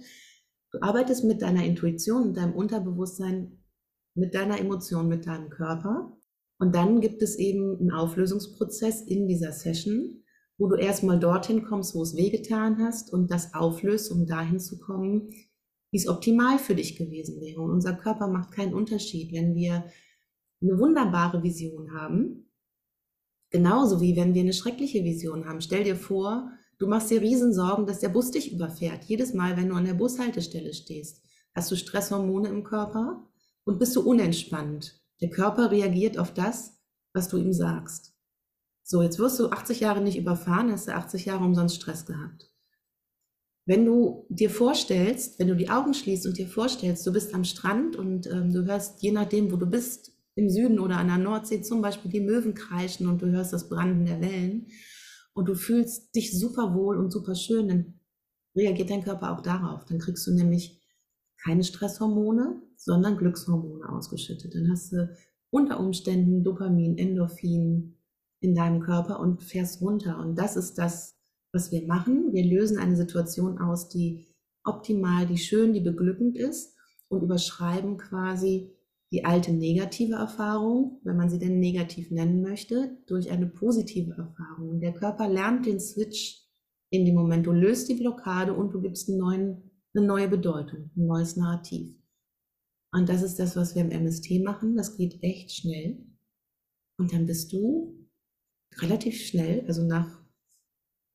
[0.72, 3.64] Du arbeitest mit deiner Intuition, mit deinem Unterbewusstsein,
[4.14, 6.18] mit deiner Emotion, mit deinem Körper.
[6.58, 10.22] Und dann gibt es eben einen Auflösungsprozess in dieser Session,
[10.58, 14.78] wo du erstmal dorthin kommst, wo es wehgetan hast und das auflöst, um dahin zu
[14.78, 15.30] kommen,
[15.90, 17.62] wie es optimal für dich gewesen wäre.
[17.62, 19.86] Und unser Körper macht keinen Unterschied, wenn wir
[20.62, 22.50] eine wunderbare Vision haben,
[23.50, 25.60] genauso wie wenn wir eine schreckliche Vision haben.
[25.60, 29.04] Stell dir vor, du machst dir Riesensorgen, dass der Bus dich überfährt.
[29.04, 31.22] Jedes Mal, wenn du an der Bushaltestelle stehst,
[31.54, 33.28] hast du Stresshormone im Körper
[33.64, 35.00] und bist du unentspannt.
[35.20, 36.78] Der Körper reagiert auf das,
[37.12, 38.14] was du ihm sagst.
[38.82, 42.52] So, jetzt wirst du 80 Jahre nicht überfahren, hast du 80 Jahre umsonst Stress gehabt.
[43.64, 47.42] Wenn du dir vorstellst, wenn du die Augen schließt und dir vorstellst, du bist am
[47.42, 51.18] Strand und ähm, du hörst, je nachdem, wo du bist, im Süden oder an der
[51.18, 54.68] Nordsee zum Beispiel die Möwen kreischen und du hörst das Branden der Wellen
[55.34, 58.00] und du fühlst dich super wohl und super schön, dann
[58.54, 59.84] reagiert dein Körper auch darauf.
[59.86, 60.80] Dann kriegst du nämlich
[61.42, 64.54] keine Stresshormone, sondern Glückshormone ausgeschüttet.
[64.54, 65.14] Dann hast du
[65.50, 67.96] unter Umständen Dopamin, Endorphin
[68.40, 70.18] in deinem Körper und fährst runter.
[70.18, 71.16] Und das ist das,
[71.52, 72.32] was wir machen.
[72.32, 74.34] Wir lösen eine Situation aus, die
[74.64, 76.74] optimal, die schön, die beglückend ist
[77.08, 78.75] und überschreiben quasi
[79.12, 84.80] die alte negative Erfahrung, wenn man sie denn negativ nennen möchte, durch eine positive Erfahrung.
[84.80, 86.44] Der Körper lernt den Switch
[86.90, 87.46] in dem Moment.
[87.46, 91.94] Du löst die Blockade und du gibst neuen, eine neue Bedeutung, ein neues Narrativ.
[92.92, 94.76] Und das ist das, was wir im MST machen.
[94.76, 96.04] Das geht echt schnell.
[96.98, 98.08] Und dann bist du
[98.78, 100.22] relativ schnell, also nach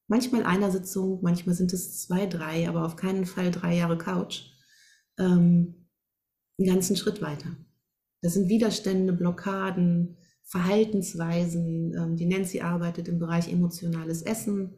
[0.08, 4.52] manchmal einer Sitzung, manchmal sind es zwei, drei, aber auf keinen Fall drei Jahre Couch,
[5.18, 5.88] ähm,
[6.60, 7.56] einen ganzen Schritt weiter.
[8.22, 11.94] Das sind Widerstände, Blockaden, Verhaltensweisen.
[11.96, 14.76] Ähm, die Nancy arbeitet im Bereich emotionales Essen.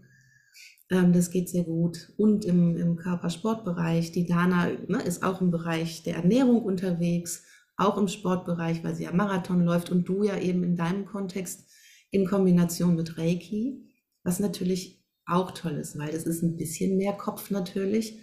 [0.90, 2.14] Ähm, das geht sehr gut.
[2.18, 4.12] Und im, im Körpersportbereich.
[4.12, 7.44] Die Dana ne, ist auch im Bereich der Ernährung unterwegs,
[7.76, 11.70] auch im Sportbereich, weil sie ja Marathon läuft und du ja eben in deinem Kontext
[12.12, 13.90] in Kombination mit Reiki,
[14.24, 18.20] was natürlich auch toll ist, weil das ist ein bisschen mehr Kopf natürlich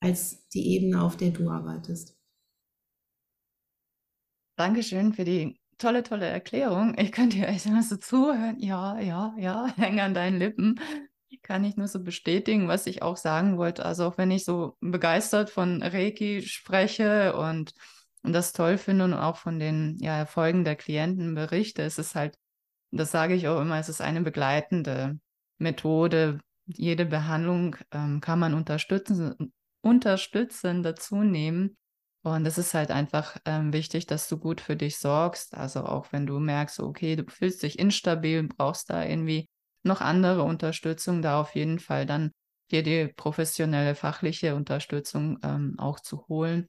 [0.00, 2.16] als die Ebene, auf der du arbeitest.
[4.56, 6.96] Dankeschön für die tolle, tolle Erklärung.
[6.98, 8.58] Ich könnte dir echt so zuhören.
[8.58, 10.80] Ja, ja, ja, hänge an deinen Lippen.
[11.42, 13.84] Kann ich nur so bestätigen, was ich auch sagen wollte.
[13.84, 17.74] Also auch wenn ich so begeistert von Reiki spreche und,
[18.22, 22.14] und das toll finde und auch von den ja, Erfolgen der Klienten berichte, es ist
[22.14, 22.38] halt,
[22.92, 25.18] das sage ich auch immer, es ist eine begleitende
[25.58, 26.38] Methode.
[26.66, 29.52] Jede Behandlung ähm, kann man unterstützen,
[29.82, 31.76] unterstützen dazu nehmen
[32.24, 35.54] Und es ist halt einfach ähm, wichtig, dass du gut für dich sorgst.
[35.54, 39.46] Also auch wenn du merkst, okay, du fühlst dich instabil, brauchst da irgendwie
[39.82, 42.32] noch andere Unterstützung, da auf jeden Fall dann
[42.70, 46.66] dir die professionelle, fachliche Unterstützung ähm, auch zu holen.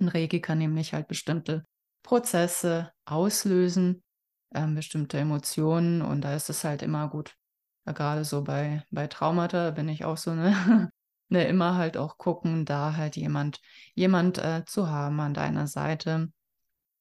[0.00, 1.64] Ein Reiki kann nämlich halt bestimmte
[2.02, 4.02] Prozesse auslösen,
[4.52, 7.36] ähm, bestimmte Emotionen und da ist es halt immer gut.
[7.86, 10.90] Ja, gerade so bei, bei Traumata bin ich auch so eine
[11.30, 13.60] ne, immer halt auch gucken, da halt jemand,
[13.94, 16.30] jemand äh, zu haben an deiner Seite.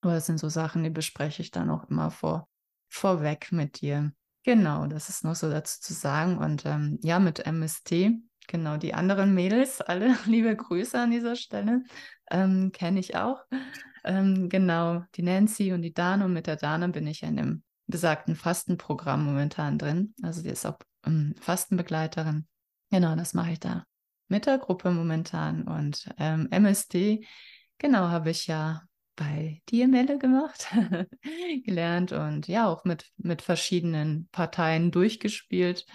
[0.01, 2.47] Aber das sind so Sachen, die bespreche ich dann auch immer vor,
[2.87, 4.13] vorweg mit dir.
[4.43, 6.37] Genau, das ist noch so dazu zu sagen.
[6.37, 8.11] Und ähm, ja, mit MST,
[8.47, 11.83] genau, die anderen Mädels, alle liebe Grüße an dieser Stelle,
[12.31, 13.43] ähm, kenne ich auch.
[14.05, 16.25] Ähm, genau, die Nancy und die Dana.
[16.25, 20.13] Und mit der Dana bin ich in dem besagten Fastenprogramm momentan drin.
[20.21, 22.47] Also die ist auch ähm, Fastenbegleiterin.
[22.91, 23.85] Genau, das mache ich da
[24.29, 25.63] mit der Gruppe momentan.
[25.63, 27.25] Und ähm, MSD,
[27.77, 28.83] genau, habe ich ja
[29.15, 30.69] bei dir, Melle, gemacht,
[31.65, 35.85] gelernt und ja, auch mit, mit verschiedenen Parteien durchgespielt.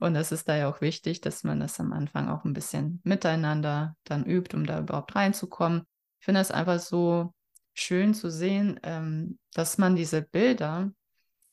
[0.00, 3.00] Und das ist da ja auch wichtig, dass man das am Anfang auch ein bisschen
[3.04, 5.82] miteinander dann übt, um da überhaupt reinzukommen.
[6.20, 7.32] Ich finde das einfach so
[7.72, 10.92] schön zu sehen, ähm, dass man diese Bilder,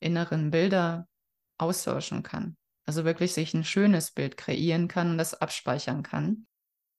[0.00, 1.08] inneren Bilder
[1.56, 2.56] austauschen kann.
[2.86, 6.46] Also wirklich sich ein schönes Bild kreieren kann und das abspeichern kann.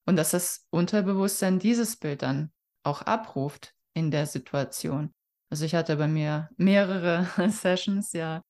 [0.06, 2.52] Und dass das Unterbewusstsein dieses Bild dann
[2.84, 5.14] auch abruft in der Situation.
[5.50, 8.42] Also ich hatte bei mir mehrere Sessions ja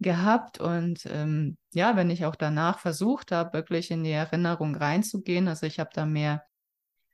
[0.00, 5.46] gehabt und ähm, ja, wenn ich auch danach versucht habe, wirklich in die Erinnerung reinzugehen,
[5.46, 6.44] also ich habe da mehr,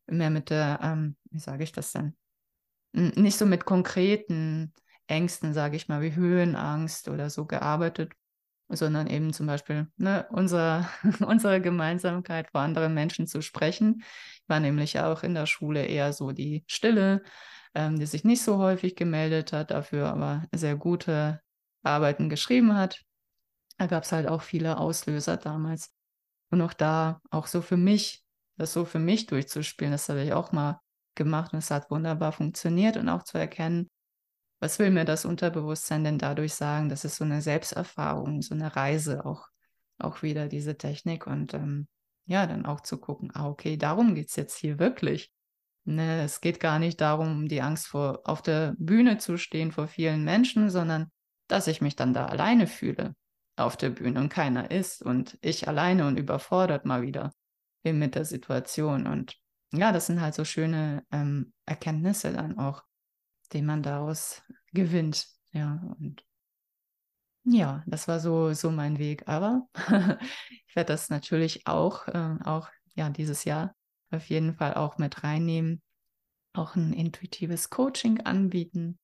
[0.06, 2.16] mehr mit der, ähm, wie sage ich das denn?
[2.92, 4.72] Nicht so mit konkreten
[5.06, 8.12] Ängsten, sage ich mal, wie Höhenangst oder so gearbeitet,
[8.68, 10.88] sondern eben zum Beispiel ne, unsere,
[11.26, 14.02] unsere Gemeinsamkeit vor anderen Menschen zu sprechen.
[14.42, 17.22] Ich war nämlich auch in der Schule eher so die Stille,
[17.74, 21.40] ähm, die sich nicht so häufig gemeldet hat, dafür aber sehr gute
[21.82, 23.02] Arbeiten geschrieben hat.
[23.78, 25.92] Da gab es halt auch viele Auslöser damals.
[26.50, 28.24] Und auch da, auch so für mich,
[28.56, 30.80] das so für mich durchzuspielen, das habe ich auch mal
[31.14, 33.90] gemacht und es hat wunderbar funktioniert und auch zu erkennen,
[34.60, 36.88] was will mir das Unterbewusstsein denn dadurch sagen?
[36.88, 39.48] Das ist so eine Selbsterfahrung, so eine Reise auch,
[39.98, 41.88] auch wieder diese Technik und ähm,
[42.24, 45.32] ja, dann auch zu gucken, ah, okay, darum geht es jetzt hier wirklich.
[45.84, 49.86] Ne, es geht gar nicht darum, die Angst vor, auf der Bühne zu stehen vor
[49.86, 51.12] vielen Menschen, sondern
[51.46, 53.14] dass ich mich dann da alleine fühle
[53.54, 57.32] auf der Bühne und keiner ist und ich alleine und überfordert mal wieder
[57.84, 59.06] mit der Situation.
[59.06, 59.36] Und
[59.72, 62.82] ja, das sind halt so schöne ähm, Erkenntnisse dann auch,
[63.48, 64.42] den man daraus
[64.72, 65.26] gewinnt.
[65.52, 66.24] Ja, und
[67.44, 69.28] ja, das war so, so mein Weg.
[69.28, 69.68] Aber
[70.66, 73.74] ich werde das natürlich auch, äh, auch ja, dieses Jahr
[74.10, 75.82] auf jeden Fall auch mit reinnehmen,
[76.52, 78.98] auch ein intuitives Coaching anbieten.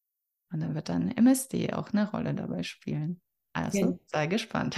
[0.52, 3.20] Und dann wird dann MSD auch eine Rolle dabei spielen.
[3.52, 3.98] Also ja.
[4.06, 4.76] sei gespannt.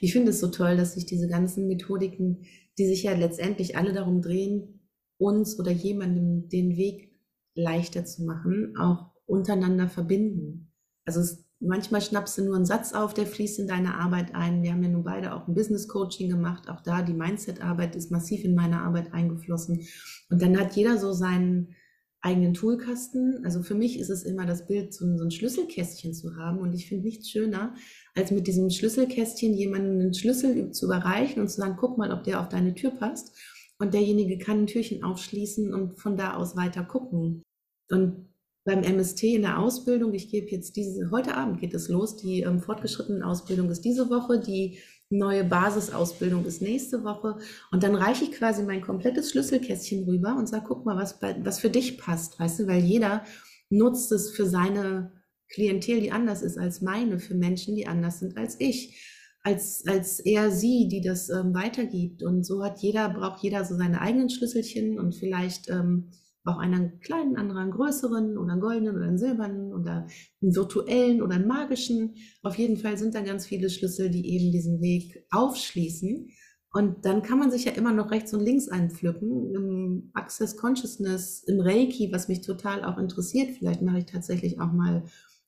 [0.00, 2.44] Ich finde es so toll, dass sich diese ganzen Methodiken,
[2.76, 4.86] die sich ja letztendlich alle darum drehen,
[5.18, 7.15] uns oder jemandem den Weg
[7.56, 10.72] leichter zu machen, auch untereinander verbinden.
[11.04, 14.62] Also es, manchmal schnappst du nur einen Satz auf, der fließt in deine Arbeit ein.
[14.62, 16.68] Wir haben ja nun beide auch ein Business Coaching gemacht.
[16.68, 19.86] Auch da die Mindset-Arbeit ist massiv in meine Arbeit eingeflossen.
[20.30, 21.74] Und dann hat jeder so seinen
[22.20, 23.44] eigenen Toolkasten.
[23.44, 26.58] Also für mich ist es immer das Bild, so ein, Schlüsselkästchen zu haben.
[26.58, 27.74] Und ich finde nichts schöner,
[28.14, 32.24] als mit diesem Schlüsselkästchen jemanden einen Schlüssel zu überreichen und zu sagen, guck mal, ob
[32.24, 33.36] der auf deine Tür passt.
[33.78, 37.42] Und derjenige kann ein Türchen aufschließen und von da aus weiter gucken.
[37.90, 38.26] Und
[38.64, 42.40] beim MST in der Ausbildung, ich gebe jetzt diese, heute Abend geht es los, die
[42.40, 44.78] ähm, fortgeschrittene Ausbildung ist diese Woche, die
[45.08, 47.36] neue Basisausbildung ist nächste Woche.
[47.70, 51.60] Und dann reiche ich quasi mein komplettes Schlüsselkästchen rüber und sage, guck mal, was, was
[51.60, 53.24] für dich passt, weißt du, weil jeder
[53.70, 55.12] nutzt es für seine
[55.48, 59.00] Klientel, die anders ist als meine, für Menschen, die anders sind als ich,
[59.44, 62.24] als, als er sie, die das ähm, weitergibt.
[62.24, 66.10] Und so hat jeder, braucht jeder so seine eigenen Schlüsselchen und vielleicht ähm,
[66.46, 70.06] auch einen kleinen, anderen einen größeren oder einen goldenen oder einen silbernen oder
[70.40, 72.14] einen virtuellen oder einen magischen.
[72.42, 76.30] Auf jeden Fall sind da ganz viele Schlüssel, die eben diesen Weg aufschließen.
[76.72, 79.54] Und dann kann man sich ja immer noch rechts und links einpflücken.
[79.54, 83.56] Im Access Consciousness, im Reiki, was mich total auch interessiert.
[83.56, 85.04] Vielleicht mache ich tatsächlich auch mal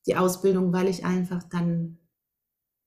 [0.07, 1.99] die Ausbildung, weil ich einfach dann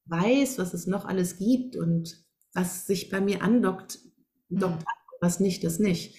[0.05, 3.99] weiß, was es noch alles gibt und was sich bei mir andockt,
[4.49, 4.85] dockt, mhm.
[5.21, 6.17] was nicht, das nicht.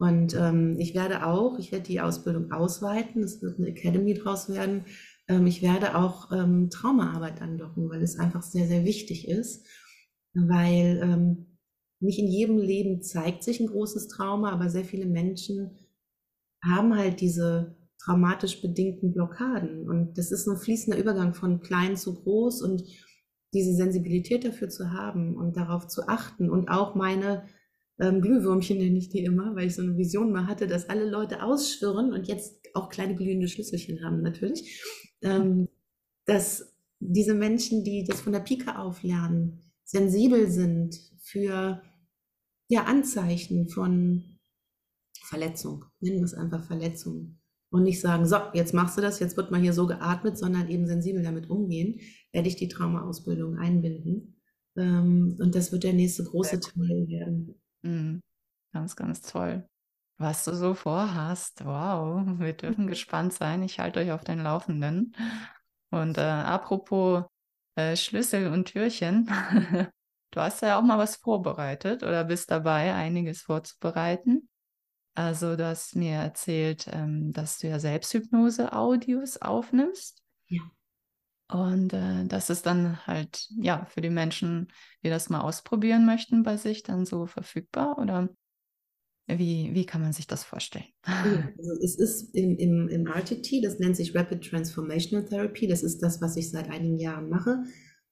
[0.00, 4.48] Und ähm, ich werde auch, ich werde die Ausbildung ausweiten, es wird eine Academy draus
[4.48, 4.86] werden.
[5.28, 9.66] Ähm, ich werde auch ähm, Traumaarbeit andocken, weil es einfach sehr, sehr wichtig ist,
[10.32, 11.58] weil ähm,
[12.00, 15.76] nicht in jedem Leben zeigt sich ein großes Trauma, aber sehr viele Menschen
[16.64, 19.86] haben halt diese traumatisch bedingten Blockaden.
[19.86, 22.82] Und das ist ein fließender Übergang von klein zu groß und
[23.52, 27.44] diese Sensibilität dafür zu haben und darauf zu achten und auch meine
[28.00, 31.08] ähm, Glühwürmchen nenne ich die immer, weil ich so eine Vision mal hatte, dass alle
[31.08, 34.82] Leute ausschwirren und jetzt auch kleine glühende Schlüsselchen haben natürlich,
[35.22, 35.68] ähm,
[36.24, 41.82] dass diese Menschen, die das von der Pike auf lernen, sensibel sind für
[42.68, 44.38] ja, Anzeichen von
[45.24, 47.38] Verletzung, nennen wir es einfach Verletzung.
[47.72, 50.68] Und nicht sagen, so, jetzt machst du das, jetzt wird mal hier so geatmet, sondern
[50.68, 52.00] eben sensibel damit umgehen,
[52.32, 54.40] werde ich die Traumaausbildung einbinden.
[54.76, 57.59] Ähm, und das wird der nächste große Teil werden.
[57.82, 58.20] Mhm.
[58.72, 59.66] Ganz, ganz toll.
[60.18, 61.64] Was du so vorhast.
[61.64, 63.62] Wow, wir dürfen gespannt sein.
[63.62, 65.14] Ich halte euch auf den Laufenden.
[65.90, 67.24] Und äh, apropos
[67.76, 69.26] äh, Schlüssel und Türchen,
[70.30, 74.48] du hast ja auch mal was vorbereitet oder bist dabei, einiges vorzubereiten.
[75.14, 80.22] Also du hast mir erzählt, ähm, dass du ja Selbsthypnose-Audios aufnimmst.
[80.48, 80.62] Ja.
[81.52, 84.68] Und äh, das ist dann halt, ja, für die Menschen,
[85.02, 87.98] die das mal ausprobieren möchten bei sich, dann so verfügbar?
[87.98, 88.28] Oder
[89.26, 90.86] wie, wie kann man sich das vorstellen?
[91.58, 96.00] Also es ist im, im, im RTT, das nennt sich Rapid Transformational Therapy, das ist
[96.00, 97.62] das, was ich seit einigen Jahren mache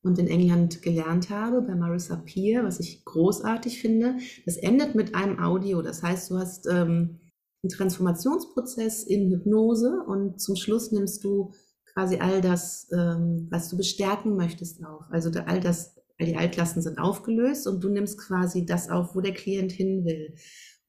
[0.03, 4.17] und in England gelernt habe bei Marissa Peer, was ich großartig finde.
[4.47, 7.19] Das endet mit einem Audio, das heißt, du hast ähm,
[7.63, 11.53] einen Transformationsprozess in Hypnose und zum Schluss nimmst du
[11.99, 15.03] quasi all das, ähm, was du bestärken möchtest, auf.
[15.11, 19.21] Also all das, all die Altlasten sind aufgelöst und du nimmst quasi das auf, wo
[19.21, 20.37] der Klient hin will.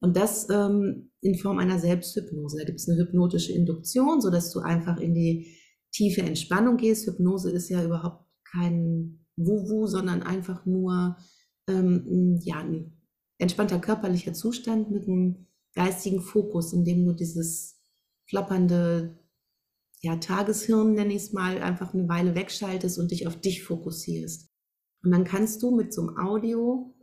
[0.01, 2.57] Und das ähm, in Form einer Selbsthypnose.
[2.59, 5.57] Da gibt es eine hypnotische Induktion, sodass du einfach in die
[5.91, 7.07] tiefe Entspannung gehst.
[7.07, 11.17] Hypnose ist ja überhaupt kein Wu-Wu, sondern einfach nur
[11.67, 12.93] ähm, ja, ein
[13.39, 17.81] entspannter körperlicher Zustand mit einem geistigen Fokus, in dem du dieses
[18.27, 19.18] flappernde
[20.01, 24.49] ja, Tageshirn, nenne ich es mal, einfach eine Weile wegschaltest und dich auf dich fokussierst.
[25.03, 26.95] Und dann kannst du mit so einem Audio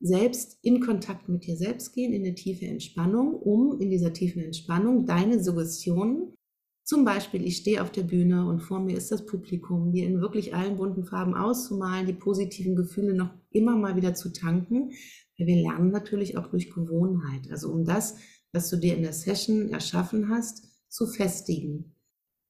[0.00, 4.42] selbst in Kontakt mit dir selbst gehen, in eine tiefe Entspannung, um in dieser tiefen
[4.42, 6.34] Entspannung deine Suggestionen,
[6.82, 10.20] zum Beispiel ich stehe auf der Bühne und vor mir ist das Publikum, die in
[10.20, 14.90] wirklich allen bunten Farben auszumalen, die positiven Gefühle noch immer mal wieder zu tanken,
[15.38, 18.16] weil wir lernen natürlich auch durch Gewohnheit, also um das,
[18.52, 21.94] was du dir in der Session erschaffen hast, zu festigen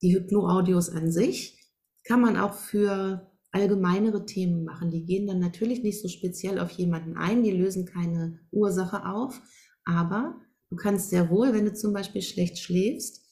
[0.02, 1.58] die Hypno-Audios an sich
[2.04, 4.90] kann man auch für allgemeinere Themen machen.
[4.90, 9.40] Die gehen dann natürlich nicht so speziell auf jemanden ein, die lösen keine Ursache auf,
[9.84, 10.40] aber
[10.70, 13.24] du kannst sehr wohl, wenn du zum Beispiel schlecht schläfst,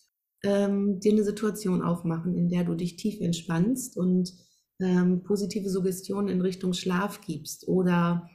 [0.45, 4.33] ähm, dir eine Situation aufmachen, in der du dich tief entspannst und
[4.81, 8.29] ähm, positive Suggestionen in Richtung Schlaf gibst oder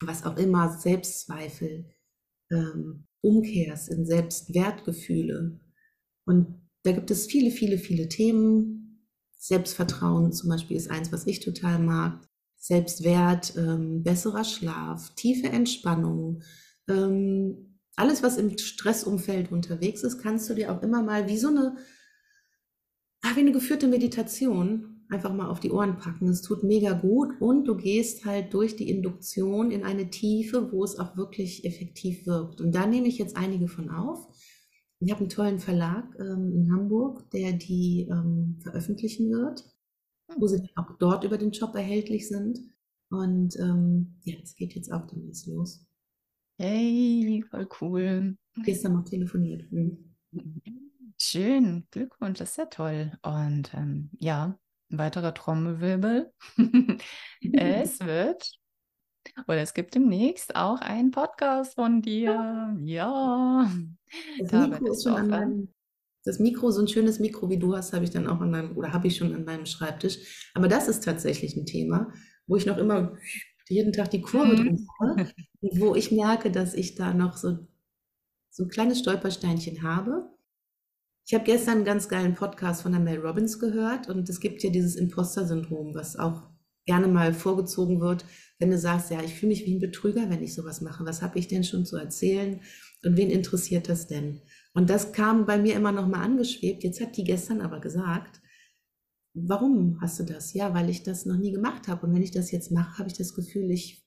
[0.00, 1.86] was auch immer, Selbstzweifel,
[2.50, 5.60] ähm, umkehrst in Selbstwertgefühle.
[6.26, 9.08] Und da gibt es viele, viele, viele Themen.
[9.38, 12.20] Selbstvertrauen zum Beispiel ist eins, was ich total mag.
[12.56, 16.42] Selbstwert, ähm, besserer Schlaf, tiefe Entspannung.
[16.88, 21.48] Ähm, alles, was im Stressumfeld unterwegs ist, kannst du dir auch immer mal wie so
[21.48, 21.76] eine,
[23.34, 26.28] wie eine geführte Meditation einfach mal auf die Ohren packen.
[26.28, 30.84] Es tut mega gut und du gehst halt durch die Induktion in eine Tiefe, wo
[30.84, 32.60] es auch wirklich effektiv wirkt.
[32.60, 34.26] Und da nehme ich jetzt einige von auf.
[35.00, 39.64] Ich habe einen tollen Verlag ähm, in Hamburg, der die ähm, veröffentlichen wird,
[40.30, 40.40] hm.
[40.40, 42.58] wo sie auch dort über den Job erhältlich sind.
[43.10, 45.86] Und ähm, ja, das geht jetzt auch demnächst los.
[46.58, 48.36] Hey, voll cool.
[48.64, 49.70] Gestern noch telefoniert.
[49.70, 50.14] Mhm.
[51.20, 53.12] Schön, Glückwunsch, das ist ja toll.
[53.22, 54.58] Und ähm, ja,
[54.90, 56.32] ein weiterer Trommelwirbel.
[57.52, 58.58] es wird
[59.46, 62.76] oder es gibt demnächst auch einen Podcast von dir.
[62.82, 63.70] Ja.
[64.38, 65.74] Das Mikro ist schon an meinem,
[66.24, 68.76] das Mikro, so ein schönes Mikro wie du hast, habe ich dann auch an meinem,
[68.76, 70.50] oder habe ich schon an meinem Schreibtisch.
[70.54, 72.12] Aber das ist tatsächlich ein Thema,
[72.46, 73.16] wo ich noch immer
[73.68, 74.56] jeden Tag die Kurve mhm.
[74.56, 77.66] drum mache, wo ich merke, dass ich da noch so,
[78.50, 80.30] so ein kleines Stolpersteinchen habe.
[81.26, 84.62] Ich habe gestern einen ganz geilen Podcast von der Mel Robbins gehört und es gibt
[84.62, 86.50] ja dieses Imposter-Syndrom, was auch
[86.86, 88.26] gerne mal vorgezogen wird,
[88.58, 91.04] wenn du sagst, ja, ich fühle mich wie ein Betrüger, wenn ich sowas mache.
[91.04, 92.60] Was habe ich denn schon zu erzählen?
[93.04, 94.42] Und wen interessiert das denn?
[94.74, 96.84] Und das kam bei mir immer noch mal angeschwebt.
[96.84, 98.40] Jetzt hat die gestern aber gesagt,
[99.34, 100.54] warum hast du das?
[100.54, 102.06] Ja, weil ich das noch nie gemacht habe.
[102.06, 104.06] Und wenn ich das jetzt mache, habe ich das Gefühl, ich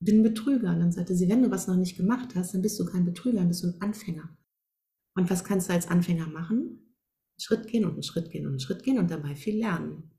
[0.00, 0.70] bin Betrüger.
[0.70, 3.04] Und dann sagte sie, wenn du was noch nicht gemacht hast, dann bist du kein
[3.04, 4.36] Betrüger, dann bist du ein Anfänger.
[5.14, 6.58] Und was kannst du als Anfänger machen?
[6.58, 10.10] Einen Schritt gehen und einen Schritt gehen und einen Schritt gehen und dabei viel lernen.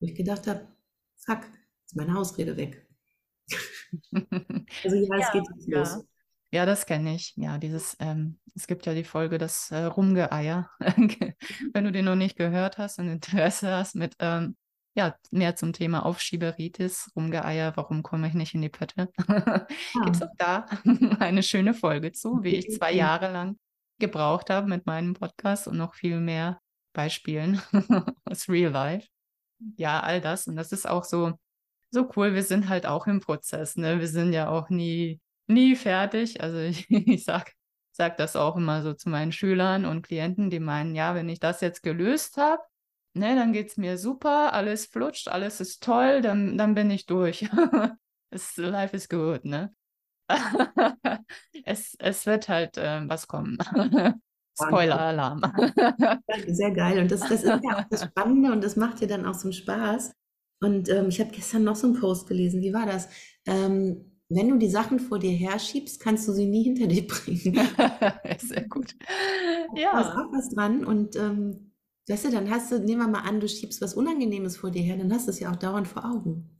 [0.00, 0.66] Wo ich gedacht habe,
[1.16, 1.50] zack,
[1.84, 2.87] ist meine Ausrede weg.
[4.84, 5.78] also ja, es ja, geht jetzt ja.
[5.78, 6.04] los.
[6.50, 7.34] Ja, das kenne ich.
[7.36, 10.70] Ja, dieses, ähm, es gibt ja die Folge das äh, Rumgeeier.
[10.80, 14.56] Wenn du den noch nicht gehört hast und Interesse hast mit ähm,
[14.94, 19.08] ja, mehr zum Thema Aufschieberitis, Rumgeeier, warum komme ich nicht in die Pötte?
[20.02, 20.66] Gibt es auch da
[21.20, 23.58] eine schöne Folge zu, wie ich zwei Jahre lang
[24.00, 26.60] gebraucht habe mit meinem Podcast und noch viel mehr
[26.94, 27.60] Beispielen
[28.24, 29.08] aus Real Life.
[29.76, 30.46] Ja, all das.
[30.48, 31.38] Und das ist auch so,
[31.90, 32.34] so cool.
[32.34, 33.76] Wir sind halt auch im Prozess.
[33.76, 34.00] Ne?
[34.00, 36.40] Wir sind ja auch nie nie fertig.
[36.40, 37.50] Also ich, ich sage
[37.90, 41.40] sag das auch immer so zu meinen Schülern und Klienten, die meinen, ja, wenn ich
[41.40, 42.62] das jetzt gelöst habe,
[43.14, 47.06] ne, dann geht es mir super, alles flutscht, alles ist toll, dann, dann bin ich
[47.06, 47.42] durch.
[48.30, 49.74] es, life is good, ne?
[51.64, 53.58] es, es wird halt äh, was kommen.
[54.60, 55.40] Spoiler-Alarm.
[56.46, 57.00] Sehr geil.
[57.00, 59.46] Und das, das ist ja auch das Spannende und das macht dir dann auch so
[59.46, 60.12] einen Spaß.
[60.60, 62.60] Und ähm, ich habe gestern noch so einen Post gelesen.
[62.62, 63.08] Wie war das?
[63.46, 67.54] Ähm, wenn du die Sachen vor dir herschiebst, kannst du sie nie hinter dich bringen.
[68.38, 68.94] Sehr gut.
[69.74, 69.92] Ja.
[69.92, 70.84] Da ist auch was dran.
[70.84, 71.72] Und ähm,
[72.08, 74.82] weißt du, dann hast du, nehmen wir mal an, du schiebst was Unangenehmes vor dir
[74.82, 76.50] her, dann hast du es ja auch dauernd vor Augen.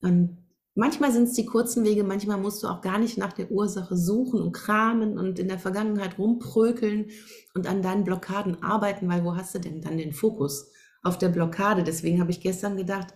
[0.00, 0.38] Und
[0.74, 3.96] manchmal sind es die kurzen Wege, manchmal musst du auch gar nicht nach der Ursache
[3.96, 7.10] suchen und kramen und in der Vergangenheit rumprökeln
[7.54, 10.70] und an deinen Blockaden arbeiten, weil wo hast du denn dann den Fokus?
[11.02, 11.84] Auf der Blockade.
[11.84, 13.08] Deswegen habe ich gestern gedacht,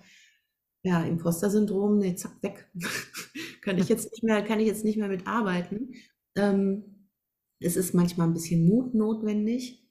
[0.83, 2.71] ja, Imposter-Syndrom, nee, zack, weg.
[3.63, 5.95] kann ich jetzt nicht mehr, kann ich jetzt nicht mehr mitarbeiten.
[6.37, 7.09] Ähm,
[7.61, 9.85] es ist manchmal ein bisschen Mut notwendig.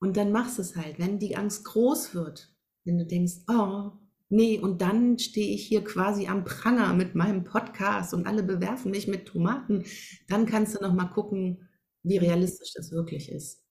[0.00, 2.52] Und dann machst du es halt, wenn die Angst groß wird,
[2.84, 3.92] wenn du denkst, oh,
[4.30, 8.90] nee, und dann stehe ich hier quasi am Pranger mit meinem Podcast und alle bewerfen
[8.90, 9.84] mich mit Tomaten,
[10.28, 11.68] dann kannst du noch mal gucken,
[12.02, 13.62] wie realistisch das wirklich ist.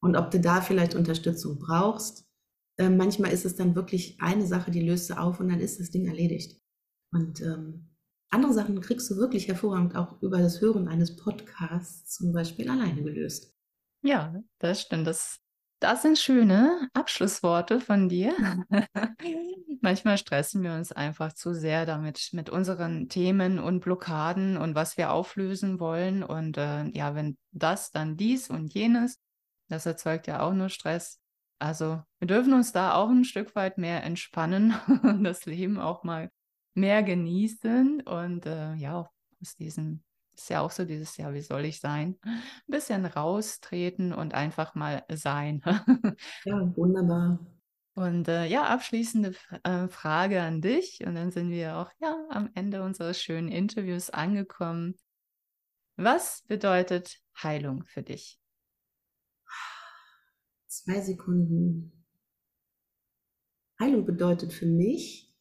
[0.00, 2.27] Und ob du da vielleicht Unterstützung brauchst.
[2.78, 5.80] Äh, manchmal ist es dann wirklich eine Sache, die löst du auf und dann ist
[5.80, 6.60] das Ding erledigt.
[7.12, 7.88] Und ähm,
[8.30, 13.02] andere Sachen kriegst du wirklich hervorragend auch über das Hören eines Podcasts zum Beispiel alleine
[13.02, 13.54] gelöst.
[14.02, 15.06] Ja, das stimmt.
[15.06, 15.40] Das,
[15.80, 18.34] das sind schöne Abschlussworte von dir.
[19.80, 24.96] Manchmal stressen wir uns einfach zu sehr damit, mit unseren Themen und Blockaden und was
[24.96, 26.22] wir auflösen wollen.
[26.22, 29.18] Und äh, ja, wenn das, dann dies und jenes,
[29.68, 31.18] das erzeugt ja auch nur Stress.
[31.58, 36.04] Also wir dürfen uns da auch ein Stück weit mehr entspannen und das Leben auch
[36.04, 36.30] mal
[36.74, 40.02] mehr genießen und äh, ja, aus diesem,
[40.34, 42.16] ist ja auch so dieses, ja, wie soll ich sein?
[42.22, 45.62] Ein bisschen raustreten und einfach mal sein.
[46.44, 47.40] ja, wunderbar.
[47.94, 49.34] Und äh, ja, abschließende
[49.64, 51.04] äh, Frage an dich.
[51.04, 54.94] Und dann sind wir auch ja am Ende unseres schönen Interviews angekommen.
[55.96, 58.37] Was bedeutet Heilung für dich?
[60.84, 61.92] Zwei Sekunden.
[63.80, 65.34] Heilung bedeutet für mich,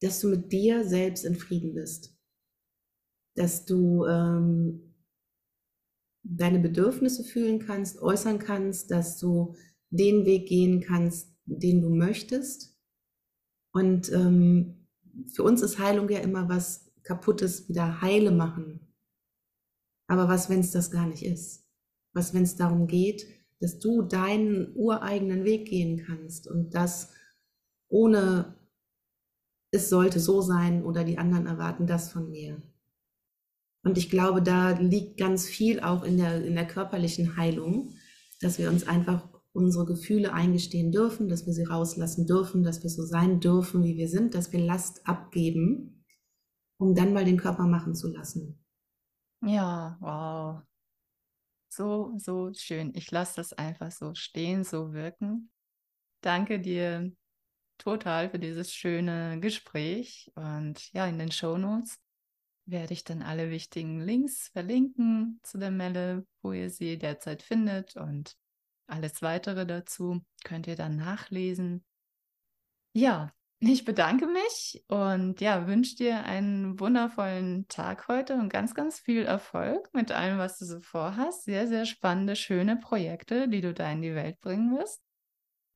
[0.00, 2.18] dass du mit dir selbst in Frieden bist,
[3.34, 4.94] dass du ähm,
[6.22, 9.54] deine Bedürfnisse fühlen kannst, äußern kannst, dass du
[9.90, 12.78] den Weg gehen kannst, den du möchtest.
[13.74, 14.88] Und ähm,
[15.34, 18.94] für uns ist Heilung ja immer was Kaputtes wieder heile machen.
[20.08, 21.68] Aber was, wenn es das gar nicht ist?
[22.14, 27.12] Was, wenn es darum geht, dass du deinen ureigenen Weg gehen kannst und das
[27.88, 28.56] ohne
[29.70, 32.62] es sollte so sein oder die anderen erwarten das von mir.
[33.82, 37.94] Und ich glaube, da liegt ganz viel auch in der, in der körperlichen Heilung,
[38.40, 42.90] dass wir uns einfach unsere Gefühle eingestehen dürfen, dass wir sie rauslassen dürfen, dass wir
[42.90, 46.04] so sein dürfen, wie wir sind, dass wir Last abgeben,
[46.78, 48.58] um dann mal den Körper machen zu lassen.
[49.42, 50.62] Ja, wow.
[51.76, 52.92] So, so schön.
[52.94, 55.50] Ich lasse das einfach so stehen, so wirken.
[56.22, 57.12] Danke dir
[57.76, 60.32] total für dieses schöne Gespräch.
[60.36, 61.98] Und ja, in den Show Notes
[62.64, 67.94] werde ich dann alle wichtigen Links verlinken zu der Melle, wo ihr sie derzeit findet
[67.96, 68.38] und
[68.86, 71.84] alles weitere dazu könnt ihr dann nachlesen.
[72.94, 78.98] Ja, ich bedanke mich und ja, wünsche dir einen wundervollen Tag heute und ganz, ganz
[78.98, 81.44] viel Erfolg mit allem, was du so vorhast.
[81.44, 85.00] Sehr, sehr spannende, schöne Projekte, die du da in die Welt bringen wirst.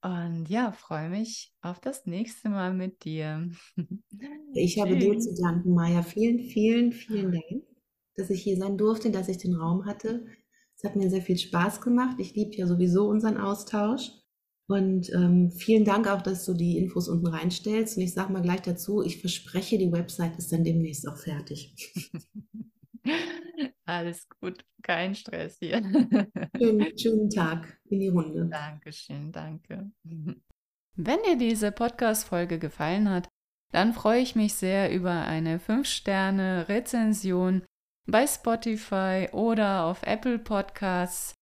[0.03, 3.51] Und ja, freue mich auf das nächste Mal mit dir.
[4.53, 6.03] Ich habe dir zu danken, Maja.
[6.03, 7.63] Vielen, vielen, vielen Dank,
[8.17, 10.27] dass ich hier sein durfte, dass ich den Raum hatte.
[10.77, 12.17] Es hat mir sehr viel Spaß gemacht.
[12.19, 14.11] Ich liebe ja sowieso unseren Austausch.
[14.71, 17.97] Und ähm, vielen Dank auch, dass du die Infos unten reinstellst.
[17.97, 21.75] Und ich sage mal gleich dazu, ich verspreche, die Website ist dann demnächst auch fertig.
[23.85, 25.83] Alles gut, kein Stress hier.
[26.57, 28.47] Schönen, schönen Tag in die Runde.
[28.47, 29.91] Dankeschön, danke.
[30.95, 33.29] Wenn dir diese Podcast-Folge gefallen hat,
[33.73, 37.65] dann freue ich mich sehr über eine 5-Sterne-Rezension
[38.07, 41.35] bei Spotify oder auf Apple Podcasts.